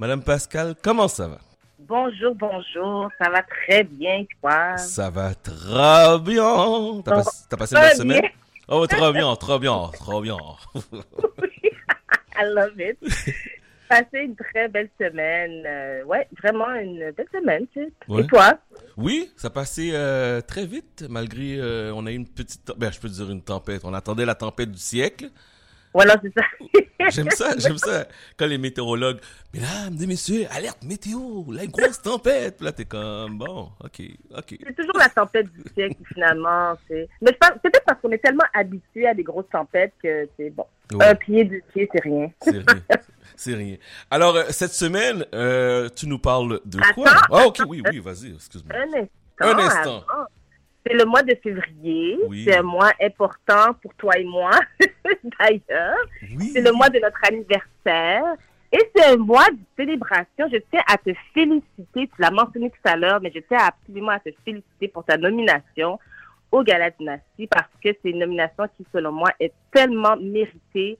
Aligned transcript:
Madame 0.00 0.24
Pascal, 0.24 0.74
comment 0.82 1.06
ça 1.06 1.28
va? 1.28 1.38
Bonjour, 1.78 2.34
bonjour. 2.34 3.08
Ça 3.16 3.30
va 3.30 3.42
très 3.42 3.84
bien, 3.84 4.24
toi? 4.40 4.76
Ça 4.76 5.08
va 5.08 5.34
très 5.36 6.18
bien. 6.18 7.00
T'as 7.04 7.22
pas, 7.48 7.56
passé 7.56 7.76
une 7.76 7.80
bonne 7.80 7.96
semaine? 7.96 8.30
Oh, 8.66 8.86
très 8.88 9.12
bien, 9.12 9.36
très 9.36 9.58
bien, 9.60 9.90
très 9.92 10.20
bien. 10.20 10.36
I 12.36 12.44
love 12.44 12.80
it. 12.80 12.98
Passé 13.88 14.18
une 14.24 14.34
très 14.34 14.68
belle 14.68 14.90
semaine. 15.00 15.62
Euh, 15.64 16.02
ouais, 16.04 16.26
vraiment 16.42 16.74
une 16.74 17.12
belle 17.12 17.28
semaine. 17.32 17.66
Tu 17.72 17.84
sais. 17.84 18.20
Et 18.20 18.26
toi? 18.26 18.58
Oui, 18.96 19.30
ça 19.36 19.48
passait 19.48 19.90
euh, 19.92 20.40
très 20.40 20.66
vite, 20.66 21.04
malgré 21.08 21.56
euh, 21.60 21.92
on 21.94 22.04
a 22.06 22.10
eu 22.10 22.16
une 22.16 22.26
petite, 22.26 22.72
ben 22.76 22.90
je 22.90 22.98
peux 22.98 23.08
dire 23.08 23.30
une 23.30 23.42
tempête. 23.42 23.82
On 23.84 23.94
attendait 23.94 24.24
la 24.24 24.34
tempête 24.34 24.72
du 24.72 24.78
siècle. 24.78 25.30
Voilà, 25.94 26.16
c'est 26.20 26.32
ça. 26.34 26.44
j'aime 27.10 27.30
ça, 27.30 27.56
j'aime 27.56 27.78
ça. 27.78 28.06
Quand 28.36 28.46
les 28.46 28.58
météorologues, 28.58 29.20
mesdames 29.52 29.96
et 30.02 30.06
messieurs, 30.06 30.46
alerte 30.50 30.82
météo, 30.82 31.44
la 31.52 31.66
grosse 31.66 32.02
tempête. 32.02 32.60
là, 32.60 32.72
t'es 32.72 32.84
comme, 32.84 33.38
bon, 33.38 33.70
ok, 33.82 34.02
ok. 34.36 34.58
C'est 34.66 34.74
toujours 34.74 34.98
la 34.98 35.08
tempête 35.08 35.46
du 35.52 35.62
siècle, 35.72 35.96
finalement. 36.12 36.74
Mais 36.90 37.32
peut-être 37.32 37.84
parce 37.86 38.00
qu'on 38.00 38.10
est 38.10 38.18
tellement 38.18 38.44
habitué 38.52 39.06
à 39.06 39.14
des 39.14 39.22
grosses 39.22 39.48
tempêtes 39.50 39.92
que 40.02 40.28
c'est 40.36 40.50
bon. 40.50 40.66
Un 41.00 41.14
pied, 41.14 41.44
deux 41.44 41.60
pieds, 41.72 41.88
c'est 41.92 42.02
rien. 42.02 42.30
C'est 42.42 42.50
rien. 42.50 42.82
C'est 43.36 43.54
rien. 43.54 43.76
Alors, 44.10 44.36
euh, 44.36 44.44
cette 44.50 44.72
semaine, 44.72 45.24
euh, 45.34 45.88
tu 45.96 46.06
nous 46.06 46.18
parles 46.18 46.60
de 46.64 46.78
quoi? 46.94 47.10
Ah, 47.32 47.46
ok, 47.46 47.62
oui, 47.66 47.82
oui, 47.90 47.98
vas-y, 47.98 48.34
excuse-moi. 48.34 48.76
Un 48.76 49.00
instant. 49.00 49.08
Un 49.40 49.58
instant. 49.58 50.04
C'est 50.86 50.94
le 50.94 51.04
mois 51.04 51.22
de 51.22 51.34
février. 51.42 52.18
C'est 52.44 52.56
un 52.58 52.62
mois 52.62 52.92
important 53.00 53.74
pour 53.82 53.94
toi 53.94 54.18
et 54.18 54.24
moi, 54.24 54.50
d'ailleurs. 55.40 55.96
C'est 56.52 56.60
le 56.60 56.72
mois 56.72 56.90
de 56.90 56.98
notre 56.98 57.20
anniversaire. 57.26 58.24
Et 58.70 58.90
c'est 58.94 59.04
un 59.04 59.16
mois 59.16 59.48
de 59.50 59.58
célébration. 59.76 60.48
Je 60.52 60.58
tiens 60.70 60.82
à 60.88 60.98
te 60.98 61.10
féliciter. 61.32 61.70
Tu 61.94 62.08
l'as 62.18 62.30
mentionné 62.30 62.70
tout 62.70 62.90
à 62.90 62.96
l'heure, 62.96 63.20
mais 63.20 63.32
je 63.34 63.40
tiens 63.40 63.60
absolument 63.60 64.10
à 64.10 64.18
te 64.18 64.30
féliciter 64.44 64.88
pour 64.88 65.04
ta 65.04 65.16
nomination 65.16 65.98
au 66.50 66.62
Gala 66.62 66.90
Dynastie 66.90 67.46
parce 67.48 67.70
que 67.82 67.90
c'est 68.02 68.10
une 68.10 68.18
nomination 68.18 68.64
qui, 68.76 68.84
selon 68.92 69.12
moi, 69.12 69.30
est 69.40 69.52
tellement 69.72 70.16
méritée. 70.16 70.98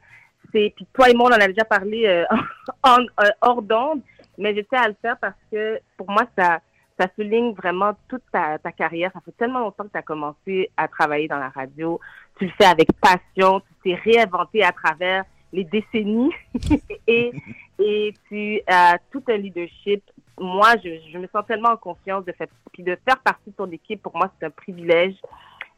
C'est, 0.53 0.73
puis 0.77 0.87
toi 0.93 1.11
et 1.11 1.15
moi, 1.15 1.31
on 1.31 1.35
en 1.35 1.41
a 1.41 1.49
déjà 1.49 1.65
parlé 1.65 2.07
euh, 2.07 2.25
en, 2.83 3.01
euh, 3.01 3.31
hors 3.41 3.63
d'onde, 3.63 4.03
mais 4.39 4.55
je 4.55 4.61
tiens 4.61 4.83
à 4.83 4.89
le 4.89 4.97
faire 5.01 5.17
parce 5.19 5.37
que 5.51 5.81
pour 5.97 6.11
moi, 6.11 6.25
ça, 6.37 6.61
ça 6.99 7.09
souligne 7.17 7.53
vraiment 7.53 7.93
toute 8.09 8.23
ta, 8.33 8.59
carrière. 8.73 9.11
Ça 9.13 9.21
fait 9.21 9.37
tellement 9.37 9.61
longtemps 9.61 9.85
que 9.85 9.93
tu 9.93 9.99
as 9.99 10.03
commencé 10.03 10.71
à 10.77 10.89
travailler 10.89 11.29
dans 11.29 11.39
la 11.39 11.49
radio. 11.49 12.01
Tu 12.39 12.47
le 12.47 12.53
fais 12.59 12.67
avec 12.67 12.89
passion. 13.01 13.61
Tu 13.61 13.75
t'es 13.83 13.95
réinventé 13.95 14.63
à 14.63 14.73
travers 14.73 15.25
les 15.53 15.65
décennies 15.65 16.33
et, 17.07 17.33
et 17.79 18.15
tu 18.29 18.61
as 18.67 18.99
tout 19.11 19.23
un 19.29 19.37
leadership. 19.37 20.03
Moi, 20.39 20.75
je, 20.83 21.19
me 21.19 21.29
sens 21.29 21.45
tellement 21.47 21.71
en 21.71 21.77
confiance 21.77 22.25
de 22.25 22.33
faire, 22.33 22.49
de 22.79 22.99
faire 23.07 23.19
partie 23.21 23.51
de 23.51 23.55
ton 23.55 23.71
équipe. 23.71 24.03
Pour 24.03 24.17
moi, 24.17 24.31
c'est 24.39 24.47
un 24.47 24.51
privilège. 24.51 25.15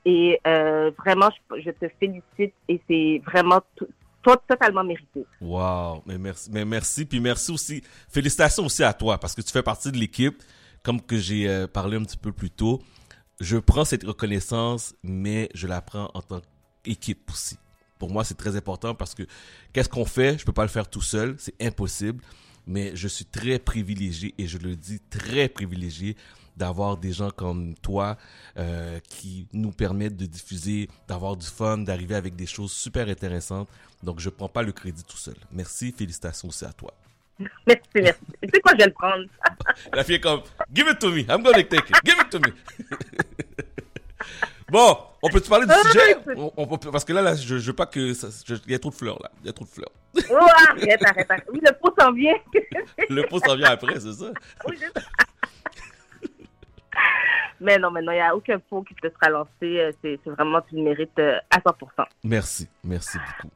Et 0.05 0.41
euh, 0.47 0.91
vraiment, 0.99 1.31
je, 1.51 1.63
je, 1.63 1.71
te 1.71 1.89
félicite 1.99 2.55
et 2.69 2.81
c'est 2.89 3.21
vraiment 3.27 3.61
tout, 3.75 3.89
totalement 4.47 4.85
mérité. 4.85 5.25
Wow, 5.41 6.03
mais 6.07 6.19
merci, 6.19 6.51
mais 6.53 6.65
merci, 6.65 7.05
puis 7.05 7.21
merci 7.21 7.53
aussi, 7.53 7.83
félicitations 8.09 8.65
aussi 8.65 8.83
à 8.83 8.93
toi 8.93 9.19
parce 9.19 9.35
que 9.35 9.43
tu 9.43 9.53
fais 9.53 9.63
partie 9.63 9.93
de 9.93 9.97
l'équipe 9.97 10.43
comme 10.87 11.03
que 11.03 11.19
j'ai 11.19 11.49
euh, 11.49 11.67
parlé 11.67 11.97
un 11.97 12.05
petit 12.05 12.17
peu 12.17 12.31
plus 12.31 12.49
tôt, 12.49 12.81
je 13.41 13.57
prends 13.57 13.85
cette 13.85 14.05
reconnaissance, 14.05 14.95
mais 15.03 15.51
je 15.53 15.67
la 15.67 15.81
prends 15.81 16.13
en 16.15 16.23
tant 16.23 16.41
qu'équipe 16.85 17.29
aussi. 17.29 17.57
Pour 17.99 18.13
moi, 18.13 18.23
c'est 18.23 18.37
très 18.37 18.55
important 18.55 18.95
parce 18.95 19.13
que 19.13 19.25
qu'est-ce 19.73 19.89
qu'on 19.89 20.05
fait? 20.05 20.39
Je 20.39 20.45
peux 20.45 20.53
pas 20.53 20.63
le 20.63 20.69
faire 20.69 20.89
tout 20.89 21.03
seul, 21.03 21.35
c'est 21.41 21.61
impossible. 21.61 22.23
Mais 22.69 22.95
je 22.95 23.09
suis 23.09 23.25
très 23.25 23.59
privilégié 23.59 24.33
et 24.39 24.47
je 24.47 24.59
le 24.59 24.77
dis 24.77 25.01
très 25.11 25.49
privilégié 25.49 26.17
d'avoir 26.57 26.97
des 26.97 27.13
gens 27.13 27.33
comme 27.33 27.75
toi 27.83 28.17
euh, 28.57 29.01
qui 29.09 29.49
nous 29.53 29.73
permettent 29.73 30.17
de 30.17 30.27
diffuser, 30.27 30.89
d'avoir 31.09 31.37
du 31.37 31.47
fun, 31.47 31.79
d'arriver 31.79 32.15
avec 32.15 32.37
des 32.37 32.47
choses 32.47 32.71
super 32.71 33.09
intéressantes. 33.09 33.69
Donc, 34.05 34.21
je 34.21 34.31
prends 34.31 34.49
pas 34.49 34.63
le 34.63 34.71
crédit 34.71 35.03
tout 35.03 35.17
seul. 35.17 35.37
Merci, 35.51 35.91
félicitations 35.91 36.47
aussi 36.47 36.65
à 36.65 36.73
toi. 36.73 36.95
Merci, 37.67 37.83
merci. 37.97 38.21
Tu 38.43 38.49
sais 38.53 38.61
quoi, 38.61 38.73
je 38.73 38.79
vais 38.79 38.87
le 38.87 38.93
prendre. 38.93 39.25
La 39.93 40.05
fille 40.05 40.17
est 40.17 40.21
comme, 40.21 40.41
give 40.73 40.89
it 40.89 40.99
to 40.99 41.11
me, 41.11 41.21
I'm 41.29 41.43
gonna 41.43 41.63
take 41.65 41.89
it, 41.89 41.97
give 42.05 42.17
it 42.19 42.31
to 42.31 42.39
me. 42.39 42.53
bon, 44.71 44.97
on 45.23 45.29
peut 45.29 45.41
te 45.41 45.49
parler 45.49 45.67
du 45.67 45.73
ah, 45.75 45.83
sujet? 45.91 46.17
on, 46.57 46.79
peut, 46.79 46.91
Parce 46.91 47.05
que 47.05 47.13
là, 47.13 47.21
là 47.21 47.35
je, 47.35 47.59
je 47.59 47.67
veux 47.67 47.77
pas 47.77 47.87
que. 47.87 48.13
Il 48.67 48.73
y 48.73 48.75
a 48.75 48.79
trop 48.79 48.91
de 48.91 48.95
fleurs, 48.95 49.19
là. 49.23 49.31
Il 49.43 49.47
y 49.47 49.51
a 49.51 49.53
trop 49.53 49.67
de 49.67 49.71
fleurs. 49.71 49.91
Oh, 50.31 50.47
arrête, 50.71 51.05
arrête, 51.05 51.31
arrête. 51.31 51.47
Oui, 51.53 51.61
le 51.63 51.73
pot 51.73 51.95
s'en 51.99 52.13
vient. 52.13 52.37
le 53.11 53.23
pot 53.29 53.39
s'en 53.41 53.55
vient 53.55 53.71
après, 53.71 54.01
c'est 54.01 54.13
ça? 54.13 54.33
Oui, 54.67 54.79
ça. 54.79 55.01
Mais 57.61 57.79
non, 57.79 57.91
maintenant, 57.91 58.13
il 58.13 58.17
n'y 58.17 58.21
a 58.21 58.35
aucun 58.35 58.59
pot 58.59 58.83
qui 58.83 58.95
te 58.95 59.09
sera 59.09 59.31
lancé. 59.31 59.95
C'est 60.03 60.19
vraiment, 60.27 60.61
tu 60.63 60.77
le 60.77 60.83
mérites 60.83 61.19
euh, 61.19 61.39
à 61.51 61.59
100%. 61.59 62.07
Merci, 62.25 62.69
merci 62.85 63.19
beaucoup. 63.19 63.53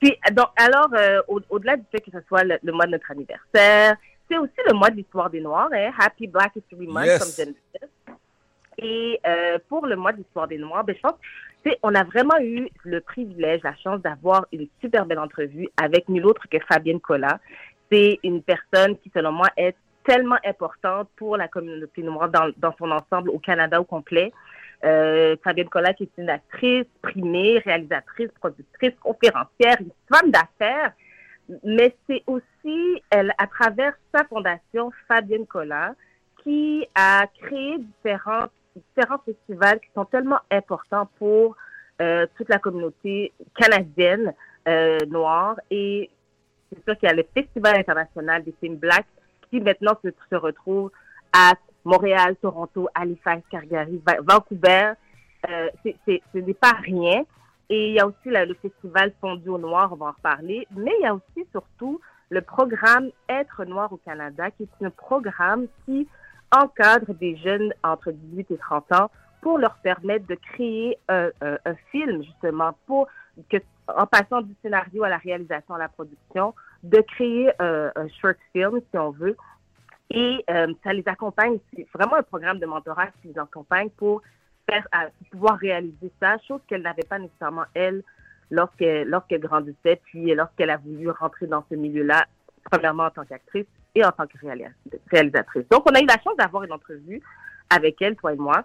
Puis, 0.00 0.16
donc, 0.32 0.48
alors, 0.56 0.88
euh, 0.94 1.20
au-delà 1.50 1.76
du 1.76 1.84
fait 1.90 2.00
que 2.00 2.10
ce 2.10 2.20
soit 2.28 2.44
le, 2.44 2.72
mois 2.72 2.86
de 2.86 2.92
notre 2.92 3.10
anniversaire, 3.10 3.96
c'est 4.30 4.38
aussi 4.38 4.60
le 4.66 4.74
mois 4.74 4.90
de 4.90 4.96
l'histoire 4.96 5.30
des 5.30 5.40
Noirs, 5.40 5.70
hein? 5.72 5.90
Happy 5.98 6.26
Black 6.26 6.52
History 6.54 6.86
Month, 6.86 7.18
comme 7.18 7.28
je 7.28 7.44
disais. 7.44 7.88
Et 8.80 9.20
euh, 9.26 9.58
pour 9.68 9.86
le 9.86 9.96
mois 9.96 10.12
de 10.12 10.18
l'histoire 10.18 10.46
des 10.46 10.58
Noirs, 10.58 10.84
ben, 10.84 10.94
je 10.94 11.00
pense 11.00 11.18
on 11.82 11.94
a 11.94 12.04
vraiment 12.04 12.38
eu 12.40 12.68
le 12.84 13.00
privilège, 13.00 13.62
la 13.62 13.74
chance 13.76 14.00
d'avoir 14.00 14.46
une 14.52 14.68
super 14.80 15.06
belle 15.06 15.18
entrevue 15.18 15.68
avec 15.76 16.08
nul 16.08 16.26
autre 16.26 16.48
que 16.50 16.58
Fabienne 16.70 17.00
Collat. 17.00 17.40
C'est 17.90 18.18
une 18.22 18.42
personne 18.42 18.96
qui, 18.98 19.10
selon 19.14 19.32
moi, 19.32 19.48
est 19.56 19.74
tellement 20.04 20.38
importante 20.44 21.08
pour 21.16 21.36
la 21.36 21.48
communauté 21.48 22.02
noire 22.02 22.28
dans, 22.28 22.50
dans 22.56 22.74
son 22.78 22.90
ensemble 22.90 23.30
au 23.30 23.38
Canada 23.38 23.80
au 23.80 23.84
complet. 23.84 24.32
Euh, 24.84 25.34
Fabienne 25.42 25.68
qui 25.96 26.04
est 26.04 26.18
une 26.18 26.30
actrice 26.30 26.86
primée, 27.02 27.58
réalisatrice, 27.58 28.30
productrice, 28.40 28.94
conférencière, 29.00 29.76
une 29.80 29.90
femme 30.08 30.30
d'affaires, 30.30 30.92
mais 31.64 31.96
c'est 32.06 32.22
aussi, 32.28 33.02
elle, 33.10 33.32
à 33.38 33.48
travers 33.48 33.94
sa 34.14 34.22
fondation, 34.24 34.92
Fabienne 35.08 35.46
Collat, 35.46 35.94
qui 36.44 36.86
a 36.94 37.26
créé 37.40 37.78
différents, 37.78 38.46
différents 38.76 39.18
festivals 39.24 39.80
qui 39.80 39.88
sont 39.94 40.04
tellement 40.04 40.40
importants 40.50 41.08
pour 41.18 41.56
euh, 42.00 42.26
toute 42.36 42.48
la 42.48 42.58
communauté 42.58 43.32
canadienne 43.56 44.32
euh, 44.68 44.98
noire. 45.08 45.56
Et 45.72 46.08
c'est 46.70 46.84
sûr 46.84 46.98
qu'il 46.98 47.08
y 47.08 47.12
a 47.12 47.16
le 47.16 47.24
Festival 47.34 47.76
international 47.76 48.44
des 48.44 48.54
films 48.60 48.76
blacks 48.76 49.06
qui 49.50 49.60
maintenant 49.60 49.98
se 50.02 50.36
retrouve 50.36 50.92
à 51.32 51.54
Montréal, 51.88 52.36
Toronto, 52.36 52.88
Halifax, 52.94 53.42
Calgary, 53.50 54.00
Vancouver. 54.22 54.92
Euh, 55.48 55.68
ce 55.84 56.38
n'est 56.38 56.54
pas 56.54 56.74
rien. 56.82 57.24
Et 57.70 57.88
il 57.88 57.94
y 57.94 58.00
a 58.00 58.06
aussi 58.06 58.26
le 58.26 58.54
festival 58.54 59.12
Fondu 59.20 59.48
au 59.48 59.58
Noir, 59.58 59.90
on 59.92 59.96
va 59.96 60.06
en 60.06 60.12
reparler. 60.12 60.66
Mais 60.76 60.92
il 61.00 61.02
y 61.04 61.06
a 61.06 61.14
aussi 61.14 61.46
surtout 61.50 62.00
le 62.28 62.42
programme 62.42 63.10
Être 63.28 63.64
Noir 63.64 63.90
au 63.92 63.96
Canada, 63.96 64.50
qui 64.50 64.64
est 64.64 64.84
un 64.84 64.90
programme 64.90 65.66
qui 65.84 66.06
encadre 66.54 67.14
des 67.14 67.36
jeunes 67.36 67.72
entre 67.82 68.10
18 68.10 68.50
et 68.50 68.58
30 68.58 68.92
ans 68.92 69.10
pour 69.40 69.58
leur 69.58 69.76
permettre 69.76 70.26
de 70.26 70.34
créer 70.34 70.98
un, 71.08 71.30
film, 71.90 72.22
justement, 72.22 72.72
pour 72.86 73.06
que, 73.48 73.58
en 73.86 74.06
passant 74.06 74.42
du 74.42 74.54
scénario 74.62 75.04
à 75.04 75.08
la 75.08 75.18
réalisation, 75.18 75.74
à 75.74 75.78
la 75.78 75.88
production, 75.88 76.54
de 76.82 77.00
créer 77.00 77.50
un 77.60 78.08
short 78.20 78.36
film, 78.52 78.80
si 78.90 78.98
on 78.98 79.10
veut, 79.10 79.36
et 80.10 80.44
euh, 80.50 80.72
ça 80.84 80.92
les 80.92 81.06
accompagne. 81.06 81.58
C'est 81.74 81.86
vraiment 81.94 82.16
un 82.16 82.22
programme 82.22 82.58
de 82.58 82.66
mentorat 82.66 83.08
qui 83.20 83.28
les 83.28 83.38
accompagne 83.38 83.90
pour 83.90 84.22
pouvoir 85.30 85.58
réaliser 85.58 86.10
ça, 86.20 86.36
chose 86.46 86.60
qu'elle 86.68 86.82
n'avait 86.82 87.02
pas 87.02 87.18
nécessairement 87.18 87.64
elle 87.74 88.02
lorsqu'elle 88.50 89.08
lorsqu'elle 89.08 89.40
grandissait, 89.40 90.00
puis 90.04 90.34
lorsqu'elle 90.34 90.70
a 90.70 90.76
voulu 90.76 91.10
rentrer 91.10 91.46
dans 91.46 91.64
ce 91.70 91.74
milieu-là, 91.74 92.26
premièrement 92.70 93.04
en 93.04 93.10
tant 93.10 93.24
qu'actrice 93.24 93.66
et 93.94 94.04
en 94.04 94.12
tant 94.12 94.26
que 94.26 94.36
réalisatrice. 95.10 95.68
Donc, 95.70 95.90
on 95.90 95.94
a 95.94 96.00
eu 96.00 96.06
la 96.06 96.20
chance 96.22 96.36
d'avoir 96.36 96.64
une 96.64 96.72
entrevue 96.72 97.22
avec 97.70 98.00
elle, 98.02 98.16
toi 98.16 98.32
et 98.32 98.36
moi, 98.36 98.64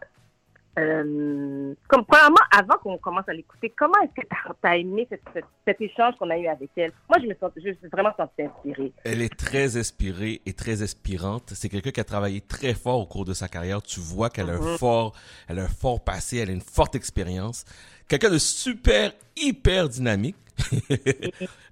euh, 0.80 1.76
comme 1.88 2.04
premièrement, 2.06 2.36
avant 2.52 2.78
qu'on 2.82 2.98
commence 2.98 3.28
à 3.28 3.34
l'écouter, 3.34 3.72
comment 3.78 3.94
est-ce 4.04 4.22
que 4.22 4.28
tu 4.28 4.68
as, 4.68 4.78
aimé 4.78 5.08
cet 5.66 5.82
échange 5.82 6.16
qu'on 6.18 6.30
a 6.32 6.38
eu 6.38 6.48
avec 6.48 6.72
elle? 6.76 6.92
Moi, 7.08 7.20
je 7.22 7.28
me 7.28 7.36
sens, 7.36 7.52
je 7.56 7.62
suis 7.62 7.88
vraiment 7.92 8.12
sentie 8.18 8.42
inspirée. 8.42 8.92
Elle 9.04 9.22
est 9.22 9.36
très 9.36 9.78
inspirée 9.78 10.42
et 10.46 10.54
très 10.54 10.82
inspirante. 10.82 11.52
C'est 11.54 11.70
quelqu'un 11.70 11.92
qui 11.92 12.00
a 12.00 12.04
travaillé 12.04 12.42
très 12.42 12.74
fort 12.74 13.00
au 13.00 13.06
cours 13.06 13.26
de 13.26 13.34
sa 13.34 13.48
carrière. 13.48 13.84
Tu 13.84 14.00
vois 14.00 14.30
qu'elle 14.30 14.50
a 14.50 14.54
un 14.54 14.60
mm-hmm. 14.60 14.78
fort, 14.78 15.16
elle 15.48 15.60
a 15.60 15.64
un 15.64 15.68
fort 15.68 16.04
passé, 16.04 16.38
elle 16.38 16.50
a 16.50 16.54
une 16.54 16.62
forte 16.62 16.96
expérience. 16.96 17.66
Quelqu'un 18.14 18.30
de 18.30 18.38
super, 18.38 19.12
hyper 19.36 19.90
dynamique. 19.90 20.36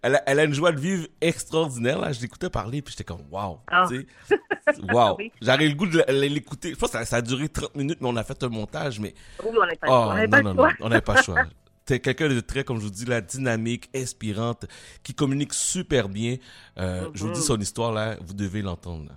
elle, 0.02 0.16
a, 0.16 0.24
elle, 0.26 0.40
a, 0.40 0.44
une 0.46 0.56
joie 0.56 0.72
de 0.72 0.80
vivre 0.80 1.06
extraordinaire. 1.22 2.00
Là, 2.00 2.14
je 2.14 2.20
l'écoutais 2.20 2.50
parler, 2.50 2.82
puis 2.82 2.94
j'étais 2.94 3.04
comme, 3.04 3.22
waouh. 3.30 3.60
Ah. 3.68 3.86
Wow. 4.92 5.20
J'avais 5.40 5.68
le 5.68 5.76
goût 5.76 5.86
de 5.86 6.04
l'écouter. 6.10 6.72
Je 6.72 6.76
pense 6.78 6.90
que 6.90 7.06
ça, 7.06 7.18
a 7.18 7.22
duré 7.22 7.48
30 7.48 7.76
minutes, 7.76 8.00
mais 8.02 8.08
on 8.10 8.16
a 8.16 8.24
fait 8.24 8.42
un 8.42 8.50
montage. 8.50 9.00
Mais... 9.00 9.14
Oui, 9.44 9.52
on 9.56 9.60
n'avait 9.60 9.76
pas, 9.76 9.88
oh, 9.88 10.30
pas, 10.32 10.42
le 10.42 10.54
choix. 10.56 10.72
on 10.80 10.90
n'avait 10.90 11.02
pas 11.02 11.16
le 11.18 11.22
choix. 11.22 11.44
T'es 11.86 12.00
quelqu'un 12.00 12.30
de 12.30 12.40
très, 12.40 12.64
comme 12.64 12.78
je 12.78 12.86
vous 12.86 12.90
dis, 12.90 13.06
la 13.06 13.22
dynamique, 13.22 13.92
inspirante, 13.96 14.66
qui 15.04 15.14
communique 15.14 15.54
super 15.54 16.10
bien. 16.10 16.38
Euh, 16.80 17.08
Je 17.14 17.24
vous 17.24 17.34
dis 17.34 17.40
mhm. 17.40 17.46
son 17.46 17.60
histoire 17.60 17.92
là, 17.92 18.16
vous 18.20 18.34
devez 18.34 18.64
l'entendre. 18.64 19.12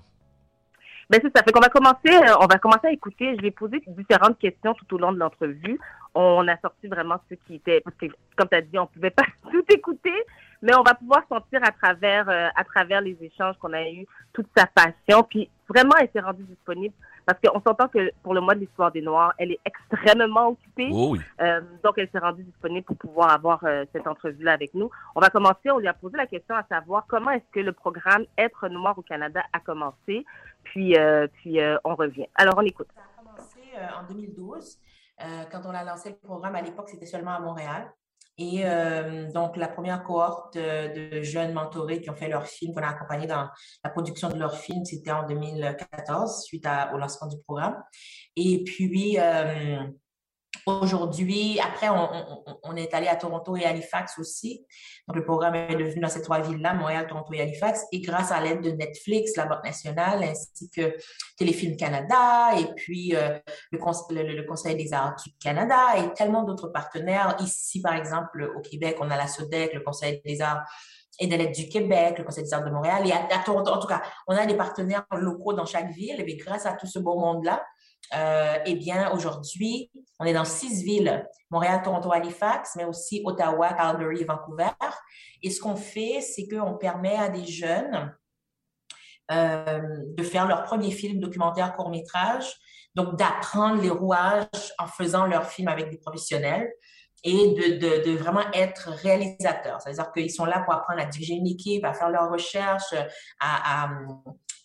Ben 1.08 1.20
c'est 1.22 1.34
ça. 1.34 1.42
Fait 1.42 1.52
qu'on 1.52 1.60
va 1.60 1.68
commencer, 1.68 2.08
euh, 2.08 2.36
on 2.40 2.46
va 2.46 2.58
commencer 2.58 2.88
à 2.88 2.92
écouter. 2.92 3.34
Je 3.36 3.42
vais 3.42 3.50
poser 3.50 3.82
différentes 3.86 4.38
questions 4.38 4.74
tout 4.74 4.94
au 4.94 4.98
long 4.98 5.12
de 5.12 5.18
l'entrevue. 5.18 5.78
On 6.14 6.46
a 6.48 6.56
sorti 6.58 6.86
vraiment 6.86 7.16
ce 7.28 7.34
qui 7.34 7.56
était, 7.56 7.80
parce 7.80 7.96
que 7.96 8.06
comme 8.36 8.48
tu 8.48 8.56
as 8.56 8.62
dit, 8.62 8.78
on 8.78 8.86
pouvait 8.86 9.10
pas 9.10 9.24
tout 9.50 9.64
écouter, 9.68 10.14
mais 10.62 10.74
on 10.74 10.82
va 10.82 10.94
pouvoir 10.94 11.22
sentir 11.28 11.60
à 11.62 11.70
travers, 11.70 12.28
euh, 12.28 12.48
à 12.54 12.64
travers 12.64 13.00
les 13.00 13.16
échanges 13.20 13.56
qu'on 13.58 13.72
a 13.72 13.88
eu 13.88 14.06
toute 14.32 14.46
sa 14.56 14.66
passion. 14.66 15.22
Puis 15.28 15.50
vraiment, 15.68 15.94
elle 16.00 16.08
s'est 16.12 16.20
rendue 16.20 16.44
disponible 16.44 16.94
parce 17.26 17.38
qu'on 17.40 17.60
s'entend 17.60 17.88
que 17.88 18.10
pour 18.22 18.34
le 18.34 18.40
mois 18.40 18.54
de 18.54 18.60
l'histoire 18.60 18.92
des 18.92 19.00
Noirs, 19.00 19.32
elle 19.38 19.52
est 19.52 19.60
extrêmement 19.64 20.48
occupée. 20.48 20.90
Oh 20.92 21.16
euh, 21.40 21.60
donc, 21.82 21.94
elle 21.96 22.08
s'est 22.10 22.18
rendue 22.18 22.42
disponible 22.42 22.84
pour 22.84 22.96
pouvoir 22.96 23.32
avoir 23.32 23.64
euh, 23.64 23.84
cette 23.92 24.06
entrevue-là 24.06 24.52
avec 24.52 24.74
nous. 24.74 24.90
On 25.14 25.20
va 25.20 25.30
commencer, 25.30 25.70
on 25.70 25.78
lui 25.78 25.88
a 25.88 25.94
posé 25.94 26.16
la 26.16 26.26
question 26.26 26.54
à 26.54 26.64
savoir 26.64 27.06
comment 27.08 27.30
est-ce 27.30 27.50
que 27.52 27.60
le 27.60 27.72
programme 27.72 28.24
Être 28.36 28.68
Noir 28.68 28.98
au 28.98 29.02
Canada 29.02 29.42
a 29.52 29.60
commencé. 29.60 30.24
Puis, 30.64 30.96
euh, 30.96 31.26
puis 31.34 31.58
on 31.84 31.94
revient. 31.94 32.26
Alors, 32.34 32.54
on 32.56 32.62
écoute. 32.62 32.88
Ça 32.94 33.02
a 33.02 33.22
commencé 33.22 33.60
en 33.98 34.12
2012. 34.12 34.78
Quand 35.18 35.62
on 35.64 35.70
a 35.70 35.84
lancé 35.84 36.10
le 36.10 36.16
programme, 36.16 36.54
à 36.54 36.62
l'époque, 36.62 36.88
c'était 36.88 37.06
seulement 37.06 37.32
à 37.32 37.40
Montréal. 37.40 37.92
Et 38.36 38.62
euh, 38.64 39.30
donc, 39.30 39.56
la 39.56 39.68
première 39.68 40.02
cohorte 40.02 40.56
de, 40.56 41.22
jeunes 41.22 41.52
mentorés 41.52 42.00
qui 42.00 42.10
ont 42.10 42.16
fait 42.16 42.28
leur 42.28 42.46
film, 42.46 42.74
qu'on 42.74 42.82
a 42.82 42.88
accompagné 42.88 43.26
dans 43.26 43.48
la 43.84 43.90
production 43.90 44.28
de 44.28 44.36
leur 44.36 44.56
film, 44.56 44.84
c'était 44.84 45.12
en 45.12 45.26
2014, 45.26 46.44
suite 46.44 46.66
au 46.92 46.98
lancement 46.98 47.28
du 47.28 47.36
programme. 47.46 47.80
Et 48.34 48.64
puis, 48.64 49.18
euh, 49.20 49.84
Aujourd'hui, 50.66 51.60
après, 51.60 51.88
on, 51.88 52.76
est 52.76 52.94
allé 52.94 53.06
à 53.06 53.16
Toronto 53.16 53.56
et 53.56 53.64
Halifax 53.64 54.18
aussi. 54.18 54.64
Donc, 55.06 55.16
le 55.16 55.24
programme 55.24 55.54
est 55.54 55.76
devenu 55.76 56.00
dans 56.00 56.08
ces 56.08 56.22
trois 56.22 56.40
villes-là, 56.40 56.74
Montréal, 56.74 57.06
Toronto 57.06 57.32
et 57.34 57.42
Halifax. 57.42 57.84
Et 57.92 58.00
grâce 58.00 58.32
à 58.32 58.40
l'aide 58.40 58.62
de 58.62 58.70
Netflix, 58.70 59.36
la 59.36 59.46
Banque 59.46 59.64
nationale, 59.64 60.22
ainsi 60.22 60.70
que 60.70 60.96
Téléfilm 61.36 61.76
Canada 61.76 62.58
et 62.58 62.66
puis 62.76 63.14
euh, 63.14 63.38
le, 63.72 63.78
le, 63.78 64.42
Conseil 64.44 64.76
des 64.76 64.92
arts 64.94 65.16
du 65.22 65.32
Canada 65.38 65.98
et 65.98 66.12
tellement 66.14 66.44
d'autres 66.44 66.68
partenaires. 66.68 67.36
Ici, 67.40 67.82
par 67.82 67.94
exemple, 67.94 68.50
au 68.56 68.60
Québec, 68.60 68.96
on 69.00 69.10
a 69.10 69.16
la 69.16 69.26
SODEC, 69.26 69.74
le 69.74 69.80
Conseil 69.80 70.22
des 70.24 70.40
arts 70.40 70.64
et 71.20 71.26
de 71.26 71.36
l'aide 71.36 71.52
du 71.52 71.68
Québec, 71.68 72.18
le 72.18 72.24
Conseil 72.24 72.44
des 72.44 72.54
arts 72.54 72.64
de 72.64 72.70
Montréal 72.70 73.06
et 73.06 73.12
à, 73.12 73.38
Toronto. 73.44 73.70
En 73.70 73.78
tout 73.78 73.86
cas, 73.86 74.02
on 74.26 74.36
a 74.36 74.46
des 74.46 74.56
partenaires 74.56 75.04
locaux 75.12 75.52
dans 75.52 75.66
chaque 75.66 75.90
ville. 75.90 76.22
Et 76.26 76.36
grâce 76.36 76.66
à 76.66 76.72
tout 76.72 76.86
ce 76.86 76.98
beau 76.98 77.18
monde-là, 77.18 77.64
euh, 78.16 78.58
eh 78.66 78.74
bien, 78.74 79.10
aujourd'hui, 79.12 79.90
on 80.18 80.24
est 80.24 80.32
dans 80.32 80.44
six 80.44 80.82
villes, 80.82 81.26
Montréal, 81.50 81.82
Toronto, 81.82 82.12
Halifax, 82.12 82.76
mais 82.76 82.84
aussi 82.84 83.22
Ottawa, 83.24 83.72
Calgary 83.72 84.24
Vancouver. 84.24 84.70
Et 85.42 85.50
ce 85.50 85.60
qu'on 85.60 85.76
fait, 85.76 86.20
c'est 86.20 86.46
qu'on 86.48 86.74
permet 86.74 87.16
à 87.16 87.28
des 87.28 87.46
jeunes 87.46 88.14
euh, 89.30 89.80
de 90.16 90.22
faire 90.22 90.46
leur 90.46 90.64
premier 90.64 90.90
film 90.90 91.18
documentaire 91.18 91.74
court-métrage, 91.76 92.54
donc 92.94 93.16
d'apprendre 93.16 93.82
les 93.82 93.90
rouages 93.90 94.72
en 94.78 94.86
faisant 94.86 95.26
leur 95.26 95.46
film 95.46 95.68
avec 95.68 95.90
des 95.90 95.98
professionnels 95.98 96.70
et 97.24 97.54
de, 97.54 98.16
vraiment 98.16 98.44
être 98.52 98.90
réalisateurs. 98.90 99.80
C'est-à-dire 99.80 100.12
qu'ils 100.12 100.30
sont 100.30 100.44
là 100.44 100.60
pour 100.60 100.74
apprendre 100.74 101.00
à 101.00 101.06
diriger 101.06 101.34
une 101.34 101.46
équipe, 101.46 101.84
à 101.84 101.94
faire 101.94 102.10
leurs 102.10 102.30
recherches, 102.30 102.94
à 103.40 103.88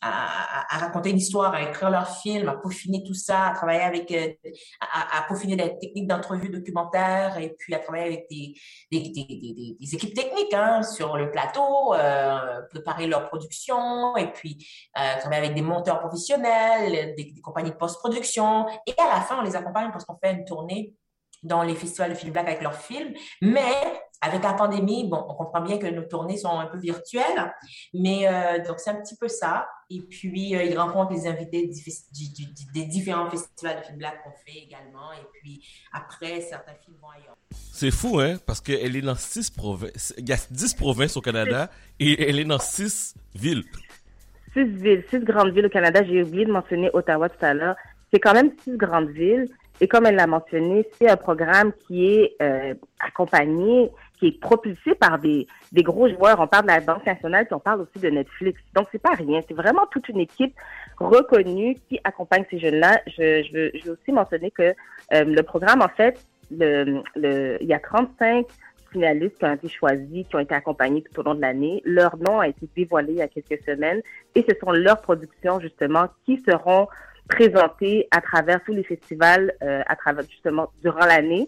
à, 0.01 0.77
raconter 0.77 1.09
une 1.09 1.17
histoire, 1.17 1.53
à 1.53 1.61
écrire 1.61 1.89
leur 1.89 2.09
film, 2.09 2.47
à 2.47 2.55
peaufiner 2.55 3.03
tout 3.03 3.13
ça, 3.13 3.47
à 3.47 3.53
travailler 3.53 3.81
avec, 3.81 4.11
euh, 4.11 4.31
à, 4.79 5.23
peaufiner 5.27 5.55
des 5.55 5.77
techniques 5.77 6.07
d'entrevue 6.07 6.49
documentaire 6.49 7.37
et 7.37 7.55
puis 7.57 7.73
à 7.73 7.79
travailler 7.79 8.05
avec 8.05 8.27
des, 8.29 8.53
des, 8.91 9.09
des, 9.09 9.77
des, 9.79 9.95
équipes 9.95 10.13
techniques 10.13 10.53
hein, 10.53 10.83
sur 10.83 11.17
le 11.17 11.31
plateau, 11.31 11.93
euh, 11.93 12.61
préparer 12.69 13.07
leur 13.07 13.27
production 13.27 14.15
et 14.15 14.31
puis 14.31 14.65
euh, 14.97 15.19
travailler 15.19 15.45
avec 15.45 15.55
des 15.55 15.61
monteurs 15.61 15.99
professionnels, 15.99 17.15
des, 17.15 17.33
compagnies 17.41 17.71
de 17.71 17.75
post-production. 17.75 18.67
Et 18.85 18.93
à 18.97 19.15
la 19.15 19.21
fin, 19.21 19.39
on 19.39 19.43
les 19.43 19.55
accompagne 19.55 19.91
parce 19.91 20.05
qu'on 20.05 20.17
fait 20.17 20.31
une 20.31 20.45
tournée 20.45 20.93
dans 21.43 21.63
les 21.63 21.75
festivals 21.75 22.11
de 22.11 22.15
film 22.15 22.31
black 22.33 22.47
avec 22.47 22.61
leurs 22.61 22.75
films. 22.75 23.13
Mais 23.41 24.01
avec 24.21 24.43
la 24.43 24.53
pandémie, 24.53 25.07
bon, 25.07 25.25
on 25.29 25.33
comprend 25.33 25.61
bien 25.61 25.77
que 25.77 25.87
nos 25.87 26.03
tournées 26.03 26.37
sont 26.37 26.59
un 26.59 26.65
peu 26.65 26.77
virtuelles, 26.77 27.53
mais 27.93 28.27
euh, 28.27 28.63
donc 28.65 28.79
c'est 28.79 28.89
un 28.89 28.95
petit 29.01 29.15
peu 29.15 29.27
ça. 29.27 29.69
Et 29.89 30.01
puis, 30.01 30.55
euh, 30.55 30.63
ils 30.63 30.77
rencontrent 30.77 31.13
les 31.13 31.25
invités 31.25 31.71
des 32.73 32.85
différents 32.85 33.29
festivals 33.29 33.79
de 33.79 33.85
film 33.85 33.97
black 33.97 34.21
qu'on 34.23 34.31
fait 34.31 34.59
également. 34.59 35.11
Et 35.13 35.25
puis, 35.33 35.65
après, 35.93 36.41
certains 36.41 36.73
films 36.83 36.97
vont 37.01 37.09
ailleurs. 37.09 37.35
C'est 37.71 37.91
fou, 37.91 38.19
hein, 38.19 38.35
parce 38.45 38.61
qu'elle 38.61 38.95
est 38.95 39.01
dans 39.01 39.15
six 39.15 39.49
provinces. 39.49 40.13
Il 40.17 40.27
y 40.27 40.33
a 40.33 40.37
dix 40.51 40.73
provinces 40.73 41.15
au 41.17 41.21
Canada 41.21 41.69
et 41.99 42.29
elle 42.29 42.39
est 42.39 42.45
dans 42.45 42.59
six 42.59 43.15
villes. 43.33 43.63
Six 44.53 44.65
villes, 44.65 45.03
six 45.09 45.19
grandes 45.19 45.53
villes 45.53 45.67
au 45.67 45.69
Canada. 45.69 46.03
J'ai 46.03 46.23
oublié 46.23 46.45
de 46.45 46.51
mentionner 46.51 46.89
Ottawa 46.93 47.29
tout 47.29 47.45
à 47.45 47.53
l'heure. 47.53 47.75
C'est 48.11 48.19
quand 48.19 48.33
même 48.33 48.51
six 48.63 48.75
grandes 48.75 49.09
villes. 49.09 49.47
Et 49.81 49.87
comme 49.87 50.05
elle 50.05 50.15
l'a 50.15 50.27
mentionné, 50.27 50.85
c'est 50.97 51.07
un 51.07 51.15
programme 51.15 51.71
qui 51.87 52.05
est 52.05 52.35
euh, 52.41 52.73
accompagné, 52.99 53.89
qui 54.19 54.27
est 54.27 54.39
propulsé 54.39 54.95
par 54.95 55.17
des, 55.19 55.47
des 55.71 55.83
gros 55.83 56.09
joueurs. 56.09 56.39
On 56.39 56.47
parle 56.47 56.63
de 56.63 56.71
la 56.71 56.81
Banque 56.81 57.05
nationale, 57.05 57.45
puis 57.45 57.55
on 57.55 57.59
parle 57.59 57.81
aussi 57.81 57.99
de 58.03 58.09
Netflix. 58.09 58.59
Donc, 58.75 58.87
c'est 58.91 59.01
pas 59.01 59.13
rien. 59.13 59.41
C'est 59.47 59.53
vraiment 59.53 59.85
toute 59.91 60.09
une 60.09 60.19
équipe 60.19 60.53
reconnue 60.97 61.75
qui 61.87 61.99
accompagne 62.03 62.45
ces 62.49 62.59
jeunes-là. 62.59 63.01
Je, 63.07 63.43
je, 63.43 63.53
veux, 63.53 63.71
je 63.75 63.85
veux 63.85 63.91
aussi 63.93 64.11
mentionner 64.11 64.51
que 64.51 64.73
euh, 65.13 65.23
le 65.23 65.41
programme, 65.43 65.81
en 65.81 65.87
fait, 65.87 66.19
le, 66.51 67.01
le, 67.15 67.57
il 67.61 67.67
y 67.67 67.73
a 67.73 67.79
35 67.79 68.45
finalistes 68.91 69.37
qui 69.37 69.45
ont 69.45 69.53
été 69.53 69.69
choisis, 69.69 70.27
qui 70.27 70.35
ont 70.35 70.39
été 70.39 70.55
accompagnés 70.55 71.03
tout 71.03 71.19
au 71.19 71.23
long 71.23 71.35
de 71.35 71.41
l'année. 71.41 71.81
Leur 71.85 72.17
nom 72.17 72.39
a 72.39 72.47
été 72.47 72.67
dévoilé 72.75 73.13
il 73.13 73.17
y 73.19 73.21
a 73.21 73.27
quelques 73.27 73.63
semaines 73.63 74.01
et 74.35 74.45
ce 74.47 74.55
sont 74.59 74.71
leurs 74.71 75.01
productions, 75.01 75.59
justement, 75.59 76.07
qui 76.25 76.41
seront 76.47 76.87
présenté 77.29 78.07
à 78.11 78.21
travers 78.21 78.61
tous 78.63 78.73
les 78.73 78.83
festivals, 78.83 79.53
euh, 79.61 79.83
à 79.85 79.95
travers 79.95 80.25
justement 80.29 80.71
durant 80.81 81.05
l'année. 81.05 81.47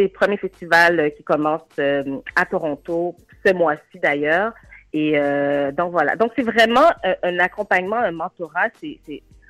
C'est 0.00 0.04
le 0.04 0.12
premier 0.12 0.38
festival 0.38 0.98
euh, 0.98 1.10
qui 1.10 1.22
commence 1.22 1.68
euh, 1.78 2.20
à 2.34 2.46
Toronto 2.46 3.14
ce 3.44 3.52
mois-ci 3.52 3.98
d'ailleurs. 3.98 4.54
Et 4.94 5.12
donc 5.76 5.92
voilà. 5.92 6.16
Donc 6.16 6.32
c'est 6.34 6.42
vraiment 6.42 6.88
un 7.22 7.38
accompagnement, 7.38 7.96
un 7.98 8.10
mentorat. 8.10 8.70
C'est 8.80 8.98